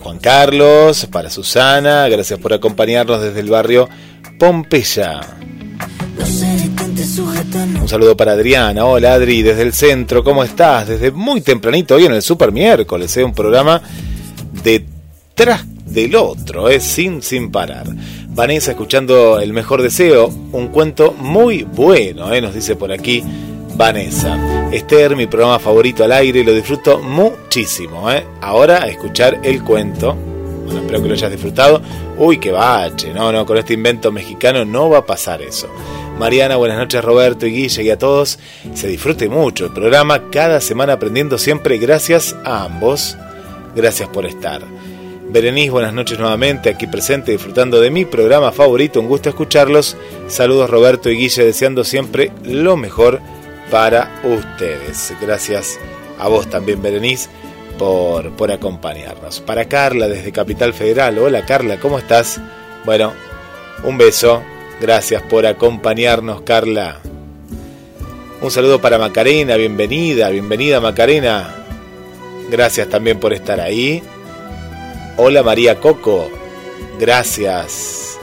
Juan 0.03 0.19
Carlos, 0.19 1.07
para 1.13 1.31
Susana. 1.31 2.09
Gracias 2.09 2.41
por 2.41 2.53
acompañarnos 2.53 3.23
desde 3.23 3.39
el 3.39 3.51
barrio 3.51 3.89
Pompeya. 4.37 5.38
Un 7.81 7.89
saludo 7.89 8.17
para 8.17 8.33
Adriana. 8.33 8.85
Hola 8.85 9.15
Adri, 9.15 9.43
desde 9.43 9.63
el 9.63 9.73
centro, 9.73 10.25
¿cómo 10.25 10.43
estás? 10.43 10.89
Desde 10.89 11.13
muy 11.13 11.41
tempranito, 11.43 11.95
hoy 11.95 12.07
en 12.07 12.13
el 12.13 12.23
Super 12.23 12.51
Miércoles, 12.51 13.17
¿eh? 13.17 13.23
un 13.23 13.33
programa 13.33 13.81
detrás 14.65 15.65
del 15.87 16.17
otro, 16.17 16.69
¿eh? 16.69 16.81
sin, 16.81 17.23
sin 17.23 17.53
parar. 17.53 17.87
Vanessa 18.31 18.73
escuchando 18.73 19.39
El 19.39 19.53
Mejor 19.53 19.83
Deseo, 19.83 20.27
un 20.51 20.69
cuento 20.69 21.13
muy 21.13 21.63
bueno, 21.63 22.33
¿eh? 22.33 22.41
nos 22.41 22.53
dice 22.53 22.75
por 22.75 22.91
aquí 22.91 23.23
Vanessa. 23.77 24.69
Esther, 24.73 25.15
mi 25.15 25.29
programa 25.29 25.61
favorito 25.61 26.03
al 26.03 26.11
aire, 26.11 26.43
lo 26.43 26.53
disfruto 26.53 26.99
muchísimo. 26.99 28.11
¿eh? 28.11 28.25
Ahora 28.41 28.83
a 28.83 28.89
escuchar 28.89 29.39
el 29.45 29.63
cuento. 29.63 30.17
Bueno, 30.65 30.81
espero 30.81 31.01
que 31.01 31.09
lo 31.09 31.15
hayas 31.15 31.31
disfrutado. 31.31 31.81
Uy, 32.19 32.39
qué 32.39 32.51
bache. 32.51 33.15
No, 33.15 33.31
no, 33.31 33.47
con 33.47 33.57
este 33.57 33.75
invento 33.75 34.11
mexicano 34.11 34.65
no 34.65 34.91
va 34.91 34.99
a 34.99 35.07
pasar 35.07 35.41
eso. 35.43 35.69
Mariana, 36.19 36.57
buenas 36.57 36.79
noches 36.79 37.05
Roberto 37.05 37.47
y 37.47 37.53
Guille 37.53 37.85
y 37.85 37.91
a 37.91 37.99
todos. 37.99 38.41
Se 38.75 38.89
disfrute 38.89 39.29
mucho 39.29 39.67
el 39.67 39.73
programa, 39.73 40.31
cada 40.31 40.61
semana 40.61 40.95
aprendiendo 40.95 41.39
siempre. 41.39 41.79
Gracias 41.79 42.35
a 42.45 42.65
ambos. 42.65 43.17
Gracias 43.77 44.09
por 44.09 44.27
estar. 44.27 44.63
Berenice, 45.31 45.71
buenas 45.71 45.93
noches 45.93 46.19
nuevamente, 46.19 46.71
aquí 46.71 46.89
presente, 46.89 47.31
disfrutando 47.31 47.81
de 47.81 47.91
mi 47.91 48.05
programa 48.05 48.51
favorito. 48.51 48.99
Un 48.99 49.07
gusto 49.07 49.29
escucharlos. 49.29 49.97
Saludos 50.27 50.69
Roberto 50.69 51.09
y 51.09 51.17
Guille, 51.17 51.45
deseando 51.45 51.85
siempre 51.85 52.33
lo 52.43 52.77
mejor 52.77 53.21
para 53.71 54.11
ustedes. 54.25 55.15
Gracias 55.21 55.79
a 56.19 56.27
vos 56.27 56.51
también, 56.51 56.83
Berenice, 56.83 57.29
por, 57.79 58.33
por 58.33 58.51
acompañarnos. 58.51 59.39
Para 59.41 59.67
Carla, 59.67 60.09
desde 60.09 60.33
Capital 60.33 60.75
Federal. 60.75 61.17
Hola 61.19 61.47
Carla, 61.47 61.79
¿cómo 61.79 61.97
estás? 61.97 62.41
Bueno, 62.85 63.13
un 63.85 63.99
beso. 63.99 64.43
Gracias 64.81 65.23
por 65.23 65.45
acompañarnos, 65.45 66.43
Carla. 66.43 67.01
Un 68.41 68.51
saludo 68.53 68.81
para 68.81 68.99
Macarena, 68.99 69.57
bienvenida, 69.57 70.31
bienvenida 70.31 70.81
Macarena. 70.81 71.55
Gracias 72.49 72.89
también 72.89 73.19
por 73.19 73.33
estar 73.33 73.61
ahí. 73.61 74.01
Hola 75.17 75.43
María 75.43 75.81
Coco, 75.81 76.31
gracias. 77.01 78.19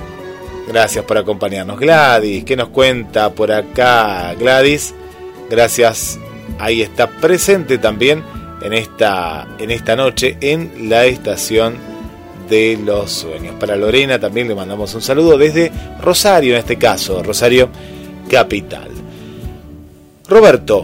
Gracias 0.68 1.04
por 1.04 1.18
acompañarnos. 1.18 1.78
Gladys, 1.78 2.46
¿qué 2.46 2.56
nos 2.56 2.70
cuenta 2.70 3.32
por 3.32 3.52
acá? 3.52 4.34
Gladys, 4.40 4.94
gracias. 5.50 6.18
Ahí 6.58 6.82
está 6.82 7.08
presente 7.08 7.78
también 7.78 8.24
en 8.62 8.72
esta, 8.72 9.46
en 9.60 9.72
esta 9.72 9.98
noche 9.98 10.38
en 10.40 10.90
la 10.90 11.06
estación 11.06 11.95
de 12.50 12.78
los 12.84 13.12
sueños. 13.12 13.56
Para 13.60 13.76
Lorena 13.76 14.20
también 14.20 14.48
le 14.48 14.56
mandamos 14.56 14.94
un 14.96 15.02
saludo 15.02 15.38
desde 15.38 15.72
Rosario, 16.02 16.54
en 16.54 16.60
este 16.60 16.78
caso, 16.78 17.22
Rosario 17.24 17.70
Capital. 18.30 18.90
Roberto, 20.28 20.84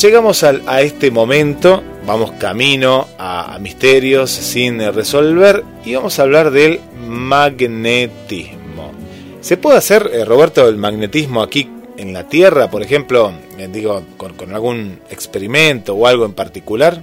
llegamos 0.00 0.42
al- 0.42 0.62
a, 0.66 0.82
este 0.82 1.10
momento, 1.10 1.82
vamos 2.06 2.32
camino 2.32 3.06
a, 3.18 3.58
misterios 3.60 4.30
sin 4.30 4.78
resolver 4.92 5.64
y 5.84 5.94
vamos 5.94 6.18
a 6.18 6.22
hablar 6.22 6.50
del 6.50 6.80
magnetismo. 7.06 8.92
¿Se 9.40 9.56
puede 9.56 9.78
hacer, 9.78 10.10
eh, 10.12 10.24
Roberto, 10.24 10.68
el 10.68 10.76
magnetismo 10.76 11.42
aquí 11.42 11.70
en 11.96 12.12
la 12.12 12.24
Tierra, 12.24 12.70
por 12.70 12.82
ejemplo, 12.82 13.32
eh, 13.56 13.68
digo, 13.72 14.02
con 14.16 14.52
algún 14.54 14.98
experimento 15.10 15.94
o 15.94 16.06
algo 16.06 16.24
en 16.26 16.32
particular? 16.34 17.02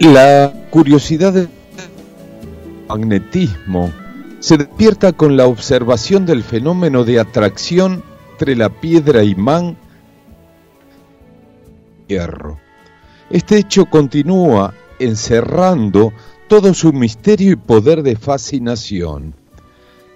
La 0.00 0.52
curiosidad 0.70 1.32
del 1.32 1.48
magnetismo 2.88 3.92
se 4.40 4.58
despierta 4.58 5.12
con 5.12 5.36
la 5.36 5.46
observación 5.46 6.26
del 6.26 6.42
fenómeno 6.42 7.04
de 7.04 7.20
atracción 7.20 8.02
entre 8.32 8.56
la 8.56 8.68
piedra 8.68 9.22
imán 9.22 9.76
y 12.08 12.14
hierro. 12.14 12.58
Este 13.30 13.56
hecho 13.56 13.86
continúa 13.86 14.74
encerrando 14.98 16.12
todo 16.48 16.74
su 16.74 16.92
misterio 16.92 17.52
y 17.52 17.56
poder 17.56 18.02
de 18.02 18.16
fascinación. 18.16 19.34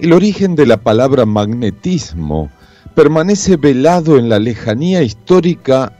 El 0.00 0.12
origen 0.12 0.56
de 0.56 0.66
la 0.66 0.78
palabra 0.78 1.24
magnetismo 1.24 2.50
permanece 2.94 3.56
velado 3.56 4.18
en 4.18 4.28
la 4.28 4.40
lejanía 4.40 5.02
histórica 5.02 5.92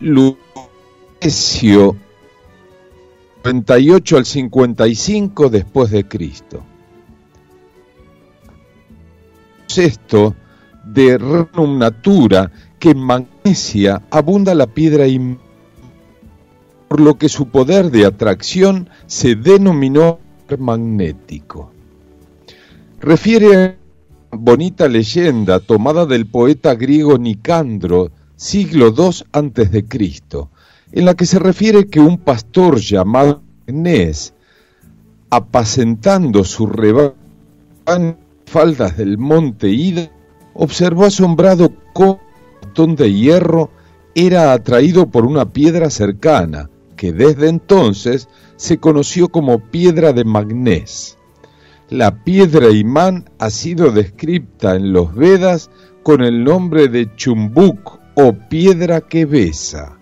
Lucio 0.00 1.96
98 3.48 4.18
al 4.18 4.26
55 4.26 5.48
después 5.48 5.90
de 5.90 6.06
Cristo. 6.06 6.62
Esto 9.74 10.34
de 10.84 11.16
Renum 11.16 11.78
Natura 11.78 12.50
que 12.78 12.90
en 12.90 12.98
Magnesia 12.98 14.02
abunda 14.10 14.54
la 14.54 14.66
piedra 14.66 15.06
y 15.06 15.38
por 16.88 17.00
lo 17.00 17.16
que 17.16 17.30
su 17.30 17.48
poder 17.48 17.90
de 17.90 18.04
atracción 18.04 18.90
se 19.06 19.34
denominó 19.34 20.18
magnético. 20.58 21.72
Refiere 23.00 23.46
a 23.46 23.50
una 23.50 23.76
bonita 24.30 24.88
leyenda 24.88 25.60
tomada 25.60 26.04
del 26.04 26.26
poeta 26.26 26.74
griego 26.74 27.16
Nicandro, 27.16 28.10
siglo 28.36 28.94
II 28.94 29.24
antes 29.32 29.70
de 29.70 29.86
Cristo, 29.86 30.50
en 30.92 31.04
la 31.04 31.14
que 31.14 31.26
se 31.26 31.38
refiere 31.38 31.88
que 31.88 32.00
un 32.00 32.18
pastor 32.18 32.78
llamado 32.78 33.42
Agnés, 33.66 34.34
apacentando 35.30 36.44
su 36.44 36.66
rebaño 36.66 37.14
en 37.86 38.16
faldas 38.46 38.96
del 38.96 39.18
monte 39.18 39.68
Ida, 39.68 40.10
observó 40.54 41.04
asombrado 41.04 41.72
cómo 41.92 42.12
un 42.12 42.68
botón 42.68 42.96
de 42.96 43.12
hierro 43.12 43.70
era 44.14 44.52
atraído 44.52 45.06
por 45.10 45.24
una 45.24 45.52
piedra 45.52 45.90
cercana, 45.90 46.70
que 46.96 47.12
desde 47.12 47.48
entonces 47.48 48.28
se 48.56 48.78
conoció 48.78 49.28
como 49.28 49.58
piedra 49.70 50.12
de 50.12 50.24
magnés. 50.24 51.16
La 51.88 52.24
piedra 52.24 52.70
imán 52.70 53.30
ha 53.38 53.50
sido 53.50 53.92
descrita 53.92 54.74
en 54.74 54.92
los 54.92 55.14
Vedas 55.14 55.70
con 56.02 56.22
el 56.22 56.44
nombre 56.44 56.88
de 56.88 57.14
chumbuk 57.16 57.98
o 58.14 58.32
piedra 58.32 59.00
que 59.00 59.24
besa. 59.24 59.97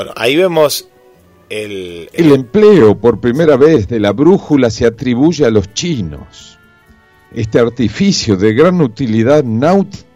Bueno, 0.00 0.14
ahí 0.16 0.34
vemos 0.34 0.88
el, 1.50 2.08
El 2.14 2.32
empleo 2.32 2.98
por 2.98 3.20
primera 3.20 3.58
vez 3.58 3.86
de 3.86 4.00
la 4.00 4.12
brújula 4.12 4.70
se 4.70 4.86
atribuye 4.86 5.44
a 5.44 5.50
los 5.50 5.74
chinos. 5.74 6.58
Este 7.34 7.58
artificio 7.58 8.38
de 8.38 8.54
gran 8.54 8.80
utilidad 8.80 9.44
náutica 9.44 10.06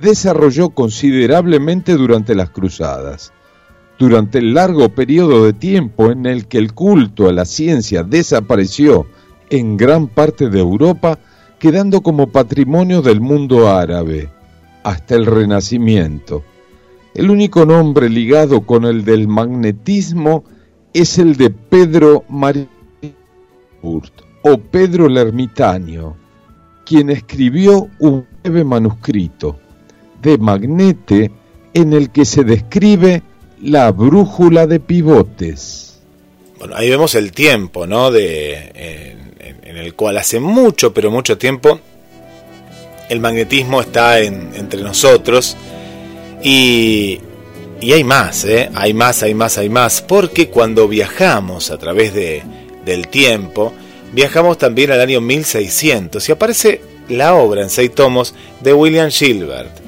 desarrolló 0.00 0.70
considerablemente 0.70 1.94
durante 1.94 2.36
las 2.36 2.50
cruzadas. 2.50 3.32
Durante 3.98 4.38
el 4.38 4.54
largo 4.54 4.90
periodo 4.90 5.44
de 5.44 5.52
tiempo 5.52 6.12
en 6.12 6.26
el 6.26 6.46
que 6.46 6.58
el 6.58 6.74
culto 6.74 7.28
a 7.28 7.32
la 7.32 7.44
ciencia 7.44 8.04
desapareció 8.04 9.08
en 9.48 9.76
gran 9.76 10.06
parte 10.06 10.48
de 10.48 10.60
Europa, 10.60 11.18
quedando 11.58 12.02
como 12.02 12.30
patrimonio 12.30 13.02
del 13.02 13.20
mundo 13.20 13.68
árabe, 13.68 14.30
hasta 14.84 15.16
el 15.16 15.26
Renacimiento. 15.26 16.44
El 17.14 17.30
único 17.30 17.66
nombre 17.66 18.08
ligado 18.08 18.60
con 18.62 18.84
el 18.84 19.04
del 19.04 19.26
magnetismo 19.28 20.44
es 20.92 21.18
el 21.18 21.36
de 21.36 21.50
Pedro 21.50 22.24
Mariburt 22.28 22.68
o 24.42 24.58
Pedro 24.58 25.06
el 25.06 25.16
Ermitaño, 25.16 26.16
quien 26.86 27.10
escribió 27.10 27.88
un 27.98 28.26
breve 28.42 28.64
manuscrito 28.64 29.58
de 30.22 30.38
Magnete 30.38 31.30
en 31.74 31.92
el 31.92 32.10
que 32.10 32.24
se 32.24 32.44
describe 32.44 33.22
la 33.62 33.90
brújula 33.92 34.66
de 34.66 34.80
pivotes. 34.80 36.00
Bueno, 36.58 36.74
ahí 36.76 36.90
vemos 36.90 37.14
el 37.14 37.32
tiempo, 37.32 37.86
¿no? 37.86 38.10
De, 38.10 38.54
en, 38.74 39.18
en- 39.38 39.56
en 39.68 39.76
el 39.76 39.94
cual 39.94 40.16
hace 40.18 40.40
mucho, 40.40 40.92
pero 40.92 41.10
mucho 41.10 41.38
tiempo, 41.38 41.78
el 43.08 43.20
magnetismo 43.20 43.80
está 43.80 44.20
en- 44.20 44.50
entre 44.54 44.82
nosotros. 44.82 45.56
Y, 46.42 47.20
y 47.80 47.92
hay 47.92 48.04
más, 48.04 48.44
¿eh? 48.44 48.70
Hay 48.74 48.94
más, 48.94 49.22
hay 49.22 49.34
más, 49.34 49.58
hay 49.58 49.68
más. 49.68 50.02
Porque 50.02 50.48
cuando 50.48 50.88
viajamos 50.88 51.70
a 51.70 51.78
través 51.78 52.14
de, 52.14 52.42
del 52.84 53.08
tiempo, 53.08 53.72
viajamos 54.12 54.58
también 54.58 54.90
al 54.90 55.00
año 55.00 55.20
1600 55.20 56.28
y 56.28 56.32
aparece 56.32 56.82
la 57.08 57.34
obra 57.34 57.62
en 57.62 57.70
seis 57.70 57.92
tomos 57.94 58.34
de 58.60 58.72
William 58.72 59.10
Gilbert. 59.10 59.80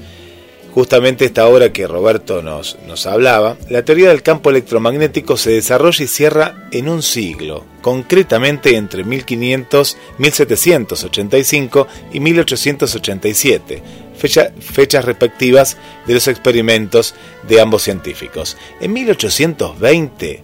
Justamente 0.74 1.26
esta 1.26 1.46
obra 1.48 1.70
que 1.70 1.86
Roberto 1.86 2.40
nos, 2.40 2.78
nos 2.86 3.06
hablaba, 3.06 3.58
la 3.68 3.84
teoría 3.84 4.08
del 4.08 4.22
campo 4.22 4.48
electromagnético 4.48 5.36
se 5.36 5.50
desarrolla 5.50 6.02
y 6.02 6.08
cierra 6.08 6.68
en 6.72 6.88
un 6.88 7.02
siglo, 7.02 7.66
concretamente 7.82 8.74
entre 8.74 9.04
1500, 9.04 9.98
1785 10.16 11.88
y 12.14 12.20
1887, 12.20 13.82
fecha- 14.22 14.52
fechas 14.60 15.04
respectivas 15.04 15.76
de 16.06 16.14
los 16.14 16.28
experimentos 16.28 17.14
de 17.48 17.60
ambos 17.60 17.82
científicos. 17.82 18.56
En 18.80 18.92
1820, 18.92 20.42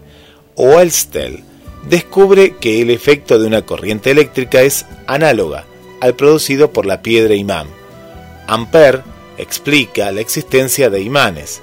Oelstel 0.57 1.45
descubre 1.89 2.57
que 2.61 2.83
el 2.83 2.91
efecto 2.91 3.39
de 3.39 3.47
una 3.47 3.63
corriente 3.63 4.11
eléctrica 4.11 4.63
es 4.63 4.85
análoga 5.07 5.65
al 6.01 6.15
producido 6.15 6.73
por 6.73 6.87
la 6.87 7.03
piedra 7.03 7.35
imán. 7.35 7.69
Ampère 8.49 9.03
explica 9.37 10.11
la 10.11 10.21
existencia 10.21 10.91
de 10.91 11.01
imanes, 11.01 11.61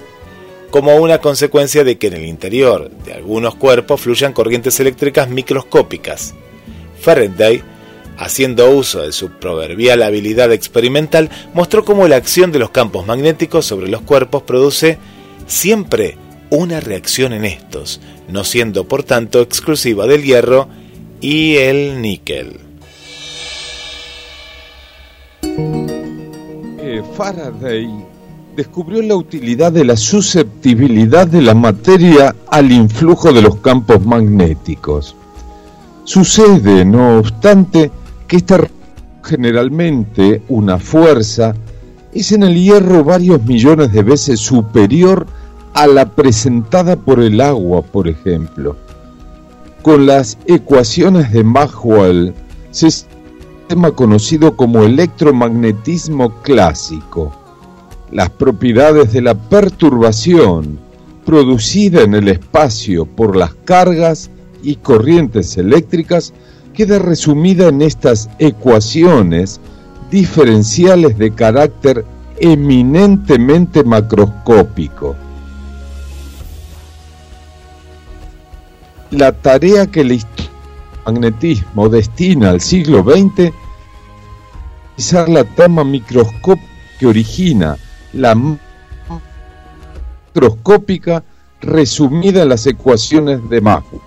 como 0.70 0.96
una 0.96 1.18
consecuencia 1.18 1.84
de 1.84 1.98
que 1.98 2.06
en 2.08 2.14
el 2.14 2.24
interior 2.26 2.90
de 3.04 3.12
algunos 3.14 3.54
cuerpos 3.54 4.00
fluyan 4.00 4.32
corrientes 4.32 4.80
eléctricas 4.80 5.28
microscópicas. 5.28 6.34
Faraday, 7.00 7.62
haciendo 8.18 8.70
uso 8.70 9.02
de 9.02 9.12
su 9.12 9.30
proverbial 9.30 10.02
habilidad 10.02 10.52
experimental, 10.52 11.30
mostró 11.54 11.84
cómo 11.84 12.08
la 12.08 12.16
acción 12.16 12.52
de 12.52 12.58
los 12.58 12.70
campos 12.70 13.06
magnéticos 13.06 13.66
sobre 13.66 13.88
los 13.88 14.02
cuerpos 14.02 14.42
produce 14.42 14.98
siempre 15.46 16.16
una 16.50 16.80
reacción 16.80 17.32
en 17.32 17.44
estos, 17.44 18.00
no 18.28 18.44
siendo 18.44 18.86
por 18.86 19.02
tanto 19.02 19.40
exclusiva 19.40 20.06
del 20.06 20.22
hierro 20.22 20.68
y 21.20 21.56
el 21.56 22.00
níquel. 22.00 22.60
Eh, 26.78 27.02
Faraday 27.16 27.88
descubrió 28.56 29.02
la 29.02 29.16
utilidad 29.16 29.70
de 29.70 29.84
la 29.84 29.96
susceptibilidad 29.96 31.26
de 31.26 31.42
la 31.42 31.54
materia 31.54 32.34
al 32.48 32.72
influjo 32.72 33.32
de 33.32 33.42
los 33.42 33.56
campos 33.56 34.04
magnéticos. 34.04 35.14
Sucede, 36.04 36.84
no 36.84 37.18
obstante, 37.18 37.90
que 38.26 38.36
esta 38.36 38.68
generalmente 39.22 40.42
una 40.48 40.78
fuerza 40.78 41.54
es 42.12 42.32
en 42.32 42.42
el 42.42 42.54
hierro 42.54 43.04
varios 43.04 43.44
millones 43.44 43.92
de 43.92 44.02
veces 44.02 44.40
superior 44.40 45.26
a 45.74 45.86
la 45.86 46.08
presentada 46.08 46.96
por 46.96 47.20
el 47.20 47.40
agua, 47.40 47.82
por 47.82 48.08
ejemplo. 48.08 48.76
Con 49.82 50.06
las 50.06 50.38
ecuaciones 50.46 51.32
de 51.32 51.44
Maxwell 51.44 52.34
se 52.70 52.90
sistema 52.90 53.90
conocido 53.90 54.56
como 54.56 54.84
electromagnetismo 54.84 56.40
clásico. 56.42 57.32
Las 58.12 58.30
propiedades 58.30 59.12
de 59.12 59.22
la 59.22 59.34
perturbación 59.34 60.78
producida 61.24 62.02
en 62.02 62.14
el 62.14 62.28
espacio 62.28 63.04
por 63.04 63.34
las 63.34 63.54
cargas 63.64 64.30
y 64.62 64.76
corrientes 64.76 65.56
eléctricas 65.58 66.32
queda 66.76 66.98
resumida 66.98 67.68
en 67.68 67.80
estas 67.82 68.28
ecuaciones 68.38 69.60
diferenciales 70.10 71.16
de 71.18 71.32
carácter 71.32 72.04
eminentemente 72.38 73.82
macroscópico. 73.82 75.16
La 79.10 79.32
tarea 79.32 79.86
que 79.86 80.02
el 80.02 80.22
magnetismo 81.06 81.88
destina 81.88 82.50
al 82.50 82.60
siglo 82.60 83.02
XX 83.02 83.52
es 84.98 85.12
la 85.12 85.44
trama 85.44 85.82
microscópica 85.82 86.76
que 86.98 87.06
origina 87.06 87.76
la 88.12 88.34
macroscópica 90.34 91.22
resumida 91.60 92.42
en 92.42 92.50
las 92.50 92.66
ecuaciones 92.66 93.48
de 93.48 93.60
Maxwell. 93.60 94.05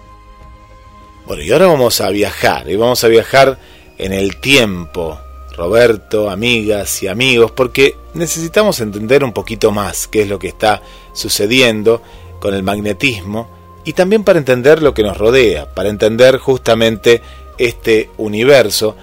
Y 1.37 1.51
ahora 1.51 1.67
vamos 1.67 2.01
a 2.01 2.09
viajar, 2.09 2.69
y 2.69 2.75
vamos 2.75 3.03
a 3.03 3.07
viajar 3.07 3.59
en 3.99 4.13
el 4.13 4.37
tiempo, 4.37 5.19
Roberto, 5.55 6.29
amigas 6.29 7.03
y 7.03 7.07
amigos, 7.07 7.51
porque 7.51 7.95
necesitamos 8.15 8.81
entender 8.81 9.23
un 9.23 9.31
poquito 9.31 9.71
más 9.71 10.07
qué 10.07 10.23
es 10.23 10.27
lo 10.27 10.39
que 10.39 10.47
está 10.47 10.81
sucediendo 11.13 12.01
con 12.39 12.55
el 12.55 12.63
magnetismo 12.63 13.49
y 13.85 13.93
también 13.93 14.23
para 14.23 14.39
entender 14.39 14.81
lo 14.81 14.93
que 14.93 15.03
nos 15.03 15.17
rodea, 15.17 15.73
para 15.73 15.89
entender 15.89 16.37
justamente 16.37 17.21
este 17.59 18.09
universo, 18.17 18.95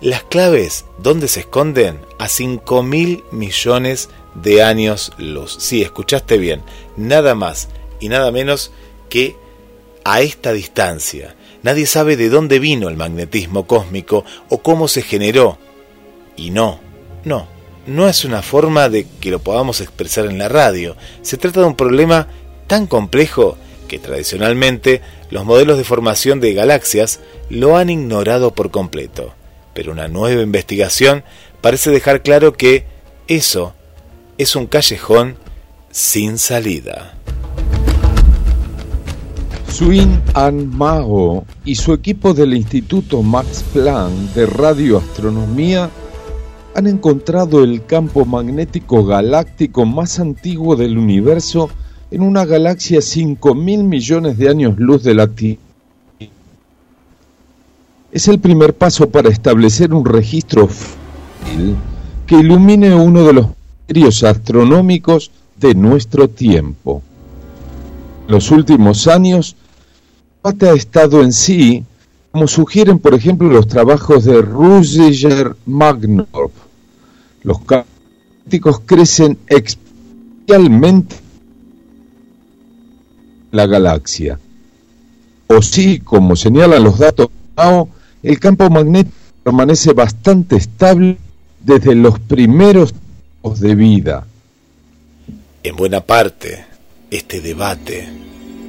las 0.00 0.22
claves 0.24 0.86
donde 0.98 1.28
se 1.28 1.40
esconden 1.40 2.00
a 2.18 2.28
5 2.28 2.82
mil 2.82 3.22
millones 3.32 4.08
de 4.34 4.62
años 4.62 5.12
luz. 5.18 5.56
Sí, 5.60 5.82
escuchaste 5.82 6.38
bien, 6.38 6.62
nada 6.96 7.34
más 7.34 7.68
y 8.00 8.08
nada 8.08 8.30
menos 8.30 8.72
que 9.10 9.36
a 10.04 10.22
esta 10.22 10.52
distancia. 10.52 11.35
Nadie 11.66 11.86
sabe 11.86 12.16
de 12.16 12.28
dónde 12.28 12.60
vino 12.60 12.88
el 12.88 12.96
magnetismo 12.96 13.66
cósmico 13.66 14.24
o 14.48 14.62
cómo 14.62 14.86
se 14.86 15.02
generó. 15.02 15.58
Y 16.36 16.50
no, 16.50 16.78
no, 17.24 17.48
no 17.88 18.08
es 18.08 18.24
una 18.24 18.42
forma 18.42 18.88
de 18.88 19.04
que 19.20 19.32
lo 19.32 19.40
podamos 19.40 19.80
expresar 19.80 20.26
en 20.26 20.38
la 20.38 20.48
radio. 20.48 20.96
Se 21.22 21.38
trata 21.38 21.58
de 21.58 21.66
un 21.66 21.74
problema 21.74 22.28
tan 22.68 22.86
complejo 22.86 23.58
que 23.88 23.98
tradicionalmente 23.98 25.02
los 25.30 25.44
modelos 25.44 25.76
de 25.76 25.82
formación 25.82 26.38
de 26.38 26.54
galaxias 26.54 27.18
lo 27.50 27.76
han 27.76 27.90
ignorado 27.90 28.54
por 28.54 28.70
completo. 28.70 29.34
Pero 29.74 29.90
una 29.90 30.06
nueva 30.06 30.42
investigación 30.42 31.24
parece 31.62 31.90
dejar 31.90 32.22
claro 32.22 32.52
que 32.52 32.84
eso 33.26 33.74
es 34.38 34.54
un 34.54 34.68
callejón 34.68 35.36
sin 35.90 36.38
salida. 36.38 37.16
Swin 39.76 40.22
An 40.32 40.74
Mao 40.74 41.44
y 41.66 41.74
su 41.74 41.92
equipo 41.92 42.32
del 42.32 42.54
Instituto 42.54 43.22
Max 43.22 43.62
Planck 43.74 44.32
de 44.32 44.46
Radioastronomía 44.46 45.90
han 46.74 46.86
encontrado 46.86 47.62
el 47.62 47.84
campo 47.84 48.24
magnético 48.24 49.04
galáctico 49.04 49.84
más 49.84 50.18
antiguo 50.18 50.76
del 50.76 50.96
universo 50.96 51.68
en 52.10 52.22
una 52.22 52.46
galaxia 52.46 53.02
5 53.02 53.54
mil 53.54 53.84
millones 53.84 54.38
de 54.38 54.48
años 54.48 54.78
luz 54.78 55.02
de 55.02 55.14
la 55.14 55.26
Tierra. 55.26 55.60
es 58.12 58.28
el 58.28 58.38
primer 58.38 58.72
paso 58.72 59.10
para 59.10 59.28
establecer 59.28 59.92
un 59.92 60.06
registro 60.06 60.70
que 62.26 62.34
ilumine 62.34 62.94
uno 62.94 63.24
de 63.24 63.32
los 63.34 63.46
misterios 63.48 64.24
astronómicos 64.24 65.30
de 65.60 65.74
nuestro 65.74 66.30
tiempo. 66.30 67.02
Los 68.26 68.50
últimos 68.50 69.06
años, 69.06 69.54
el 70.52 70.68
ha 70.68 70.74
estado 70.74 71.22
en 71.22 71.32
sí, 71.32 71.84
como 72.30 72.46
sugieren 72.46 72.98
por 72.98 73.14
ejemplo 73.14 73.48
los 73.48 73.66
trabajos 73.66 74.24
de 74.24 74.42
Ruziger 74.42 75.56
Magnor. 75.66 76.50
Los 77.42 77.58
críticos 78.44 78.80
crecen 78.84 79.38
exponencialmente 79.48 81.16
en 81.16 81.26
la 83.56 83.66
galaxia. 83.66 84.38
O 85.48 85.62
sí, 85.62 86.00
como 86.00 86.36
señalan 86.36 86.84
los 86.84 86.98
datos 86.98 87.28
el 88.22 88.38
campo 88.38 88.68
magnético 88.68 89.16
permanece 89.42 89.92
bastante 89.92 90.56
estable 90.56 91.16
desde 91.60 91.94
los 91.94 92.18
primeros 92.18 92.92
tiempos 92.92 93.60
de 93.60 93.74
vida. 93.74 94.26
En 95.62 95.76
buena 95.76 96.00
parte, 96.00 96.64
este 97.10 97.40
debate 97.40 98.08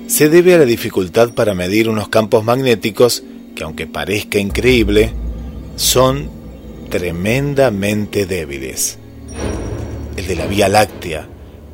se 0.07 0.29
debe 0.29 0.55
a 0.55 0.57
la 0.57 0.65
dificultad 0.65 1.33
para 1.33 1.53
medir 1.53 1.89
unos 1.89 2.07
campos 2.07 2.43
magnéticos 2.43 3.23
que, 3.55 3.63
aunque 3.63 3.87
parezca 3.87 4.39
increíble, 4.39 5.11
son 5.75 6.29
tremendamente 6.89 8.25
débiles. 8.25 8.97
El 10.15 10.27
de 10.27 10.35
la 10.35 10.47
Vía 10.47 10.69
Láctea, 10.69 11.27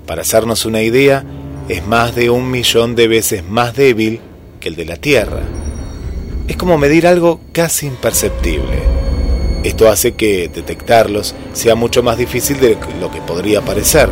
para 0.07 0.23
hacernos 0.23 0.65
una 0.65 0.81
idea, 0.81 1.23
es 1.69 1.85
más 1.85 2.15
de 2.15 2.29
un 2.29 2.49
millón 2.49 2.95
de 2.95 3.07
veces 3.07 3.43
más 3.47 3.75
débil 3.75 4.19
que 4.59 4.69
el 4.69 4.75
de 4.75 4.85
la 4.85 4.97
Tierra. 4.97 5.41
Es 6.47 6.57
como 6.57 6.77
medir 6.77 7.05
algo 7.05 7.39
casi 7.51 7.85
imperceptible. 7.85 8.79
Esto 9.63 9.87
hace 9.89 10.13
que 10.15 10.49
detectarlos 10.53 11.35
sea 11.53 11.75
mucho 11.75 12.03
más 12.03 12.17
difícil 12.17 12.59
de 12.59 12.77
lo 12.99 13.11
que 13.11 13.21
podría 13.21 13.61
parecer. 13.61 14.09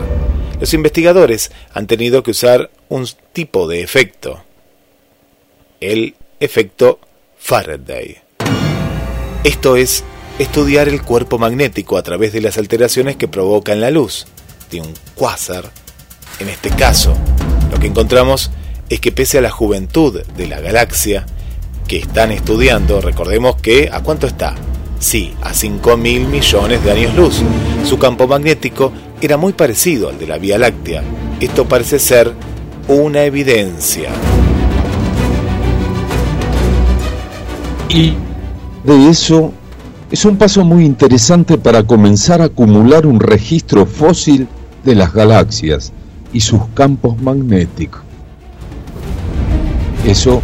Los 0.59 0.73
investigadores 0.73 1.51
han 1.73 1.87
tenido 1.87 2.23
que 2.23 2.31
usar 2.31 2.69
un 2.91 3.07
tipo 3.31 3.69
de 3.69 3.81
efecto, 3.81 4.43
el 5.79 6.13
efecto 6.41 6.99
Faraday. 7.37 8.17
Esto 9.45 9.77
es 9.77 10.03
estudiar 10.39 10.89
el 10.89 11.01
cuerpo 11.01 11.37
magnético 11.37 11.97
a 11.97 12.03
través 12.03 12.33
de 12.33 12.41
las 12.41 12.57
alteraciones 12.57 13.15
que 13.15 13.29
provocan 13.29 13.79
la 13.79 13.91
luz 13.91 14.27
de 14.69 14.81
un 14.81 14.93
cuásar. 15.15 15.71
En 16.39 16.49
este 16.49 16.69
caso, 16.69 17.15
lo 17.71 17.79
que 17.79 17.87
encontramos 17.87 18.51
es 18.89 18.99
que 18.99 19.13
pese 19.13 19.37
a 19.37 19.41
la 19.41 19.51
juventud 19.51 20.21
de 20.25 20.47
la 20.47 20.59
galaxia 20.59 21.25
que 21.87 21.95
están 21.95 22.33
estudiando, 22.33 22.99
recordemos 22.99 23.55
que 23.55 23.89
¿a 23.89 24.03
cuánto 24.03 24.27
está? 24.27 24.55
Sí, 24.99 25.33
a 25.41 25.53
5 25.53 25.95
mil 25.95 26.27
millones 26.27 26.83
de 26.83 26.91
años 26.91 27.15
luz. 27.15 27.41
Su 27.87 27.97
campo 27.97 28.27
magnético 28.27 28.91
era 29.21 29.37
muy 29.37 29.53
parecido 29.53 30.09
al 30.09 30.19
de 30.19 30.27
la 30.27 30.37
Vía 30.37 30.57
Láctea. 30.57 31.03
Esto 31.39 31.69
parece 31.69 31.97
ser 31.97 32.50
una 32.91 33.23
evidencia. 33.23 34.09
Y 37.89 38.13
de 38.83 39.09
eso 39.09 39.53
es 40.11 40.25
un 40.25 40.35
paso 40.35 40.65
muy 40.65 40.85
interesante 40.85 41.57
para 41.57 41.83
comenzar 41.83 42.41
a 42.41 42.45
acumular 42.45 43.05
un 43.05 43.21
registro 43.21 43.85
fósil 43.85 44.47
de 44.83 44.95
las 44.95 45.13
galaxias 45.13 45.93
y 46.33 46.41
sus 46.41 46.61
campos 46.73 47.21
magnéticos. 47.21 48.01
Eso 50.05 50.41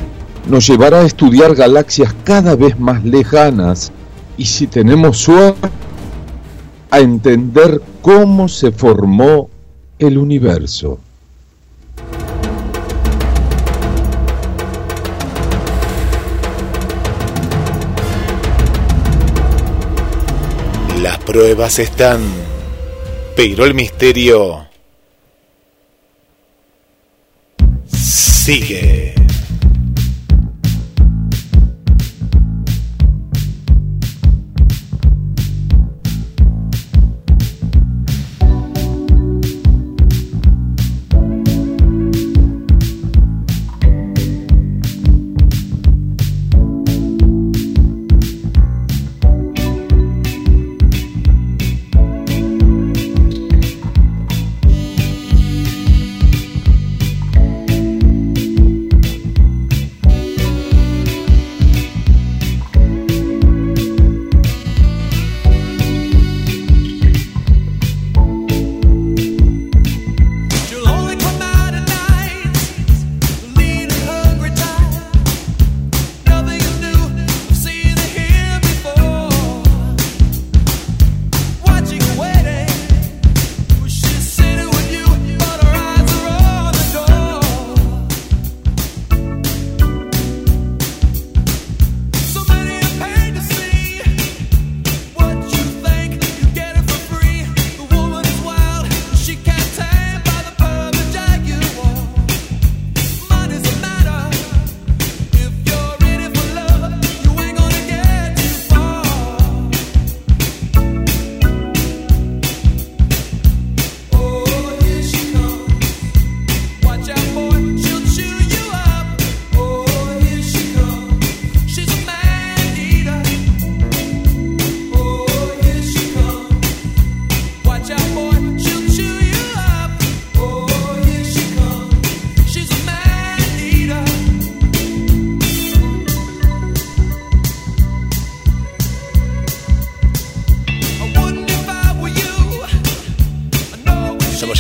nos 0.47 0.67
llevará 0.67 1.01
a 1.01 1.05
estudiar 1.05 1.53
galaxias 1.53 2.15
cada 2.23 2.55
vez 2.55 2.79
más 2.79 3.03
lejanas 3.03 3.91
y 4.37 4.45
si 4.45 4.67
tenemos 4.67 5.17
suerte, 5.17 5.67
a 6.91 6.99
entender 6.99 7.81
cómo 8.01 8.47
se 8.47 8.71
formó 8.71 9.49
el 9.99 10.17
universo. 10.17 10.99
Pruebas 21.28 21.78
están, 21.80 22.21
pero 23.36 23.65
el 23.65 23.73
misterio 23.73 24.65
sigue. 27.91 29.06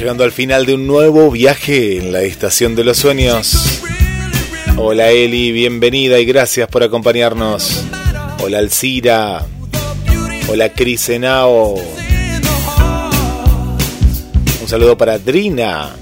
Llegando 0.07 0.23
al 0.23 0.31
final 0.31 0.65
de 0.65 0.73
un 0.73 0.87
nuevo 0.87 1.29
viaje 1.29 1.97
en 1.97 2.13
la 2.13 2.21
estación 2.21 2.75
de 2.75 2.85
los 2.85 2.95
sueños. 2.95 3.81
Hola 4.77 5.09
Eli, 5.11 5.51
bienvenida 5.51 6.17
y 6.17 6.23
gracias 6.23 6.69
por 6.69 6.81
acompañarnos. 6.81 7.83
Hola 8.41 8.59
Alcira. 8.59 9.45
Hola 10.47 10.71
Cris 10.71 11.09
Henao. 11.09 11.75
Un 14.61 14.67
saludo 14.69 14.97
para 14.97 15.19
Drina. 15.19 15.93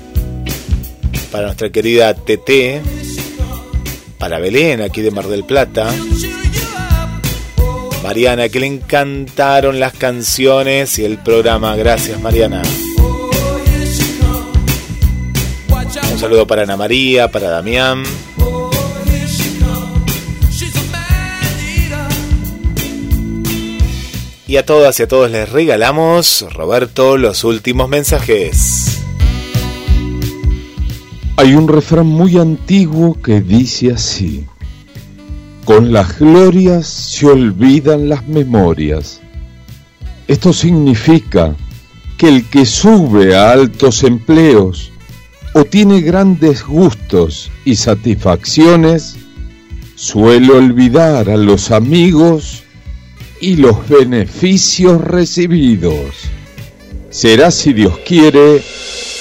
Para 1.31 1.45
nuestra 1.45 1.71
querida 1.71 2.13
TT. 2.13 2.83
Para 4.19 4.37
Belén, 4.37 4.81
aquí 4.81 5.01
de 5.01 5.09
Mar 5.09 5.25
del 5.25 5.45
Plata. 5.45 5.91
Mariana, 8.03 8.49
que 8.49 8.59
le 8.59 8.67
encantaron 8.67 9.79
las 9.79 9.93
canciones 9.93 10.99
y 10.99 11.05
el 11.05 11.17
programa. 11.17 11.75
Gracias, 11.75 12.21
Mariana. 12.21 12.61
Saludo 16.25 16.47
para 16.47 16.63
Ana 16.63 16.75
María, 16.75 17.29
para 17.29 17.51
Damián. 17.51 18.01
Y 24.47 24.57
a 24.57 24.65
todas 24.65 24.99
y 24.99 25.03
a 25.03 25.07
todos 25.07 25.29
les 25.29 25.47
regalamos, 25.51 26.43
Roberto, 26.51 27.17
los 27.17 27.43
últimos 27.43 27.89
mensajes. 27.89 29.03
Hay 31.37 31.53
un 31.53 31.67
refrán 31.67 32.07
muy 32.07 32.39
antiguo 32.39 33.21
que 33.21 33.41
dice 33.41 33.91
así. 33.91 34.47
Con 35.63 35.93
las 35.93 36.17
glorias 36.17 36.87
se 36.87 37.27
olvidan 37.27 38.09
las 38.09 38.27
memorias. 38.27 39.21
Esto 40.27 40.53
significa 40.53 41.55
que 42.17 42.29
el 42.29 42.49
que 42.49 42.65
sube 42.65 43.35
a 43.35 43.51
altos 43.51 44.01
empleos 44.01 44.91
o 45.57 45.63
tiene 45.63 46.01
grandes 46.01 46.65
gustos 46.65 47.49
y 47.63 47.77
satisfacciones, 47.77 49.15
suele 49.95 50.51
olvidar 50.51 51.29
a 51.29 51.37
los 51.37 51.71
amigos 51.71 52.63
y 53.39 53.55
los 53.55 53.87
beneficios 53.87 54.99
recibidos. 54.99 56.13
Será, 57.09 57.51
si 57.51 57.71
Dios 57.71 57.97
quiere, 58.05 58.61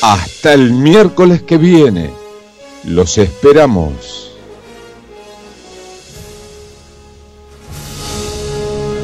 hasta 0.02 0.54
el 0.54 0.72
miércoles 0.72 1.40
que 1.40 1.56
viene. 1.56 2.10
Los 2.82 3.16
esperamos. 3.16 4.32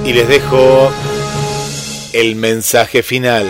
Y 0.05 0.13
les 0.13 0.27
dejo 0.27 0.91
el 2.13 2.35
mensaje 2.35 3.05
final. 3.05 3.47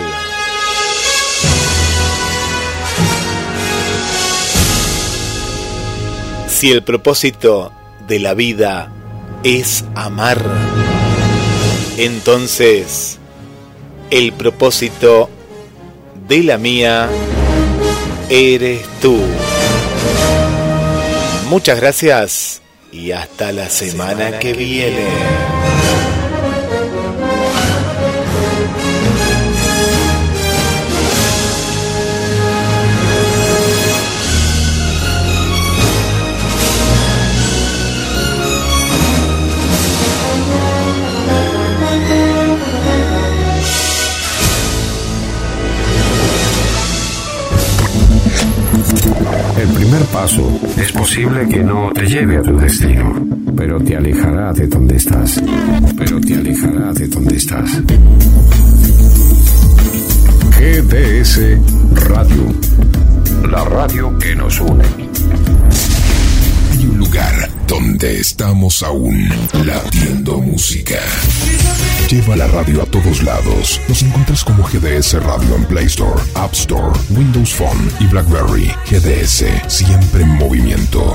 Si 6.61 6.71
el 6.71 6.83
propósito 6.83 7.71
de 8.07 8.19
la 8.19 8.35
vida 8.35 8.93
es 9.43 9.83
amar, 9.95 10.39
entonces 11.97 13.17
el 14.11 14.31
propósito 14.31 15.27
de 16.27 16.43
la 16.43 16.59
mía 16.59 17.09
eres 18.29 18.85
tú. 19.01 19.17
Muchas 21.49 21.79
gracias 21.79 22.61
y 22.91 23.11
hasta 23.11 23.51
la 23.51 23.67
semana 23.67 24.37
que 24.37 24.53
viene. 24.53 25.60
Paso 50.11 50.59
es 50.77 50.91
posible 50.91 51.47
que 51.47 51.63
no 51.63 51.91
te 51.93 52.05
lleve 52.05 52.37
a 52.37 52.41
tu 52.41 52.57
destino, 52.57 53.13
pero 53.55 53.79
te 53.79 53.95
alejará 53.95 54.51
de 54.53 54.67
donde 54.67 54.97
estás. 54.97 55.41
Pero 55.97 56.19
te 56.19 56.35
alejará 56.35 56.93
de 56.93 57.07
donde 57.07 57.35
estás. 57.35 57.81
GDS 60.59 61.39
Radio. 62.07 62.45
La 63.49 63.63
radio 63.65 64.17
que 64.17 64.35
nos 64.35 64.59
une. 64.59 64.83
Un 66.83 66.97
lugar 66.97 67.49
donde 67.67 68.19
estamos 68.19 68.81
aún 68.81 69.29
latiendo 69.63 70.39
música. 70.39 70.99
Lleva 72.09 72.35
la 72.35 72.47
radio 72.47 72.81
a 72.81 72.85
todos 72.85 73.21
lados. 73.21 73.79
Nos 73.87 74.01
encuentras 74.01 74.43
como 74.43 74.63
GDS 74.63 75.13
Radio 75.23 75.55
en 75.55 75.65
Play 75.65 75.85
Store, 75.85 76.19
App 76.33 76.53
Store, 76.53 76.99
Windows 77.11 77.53
Phone 77.53 77.91
y 77.99 78.07
BlackBerry. 78.07 78.71
GDS, 78.89 79.45
siempre 79.67 80.23
en 80.23 80.29
movimiento. 80.29 81.13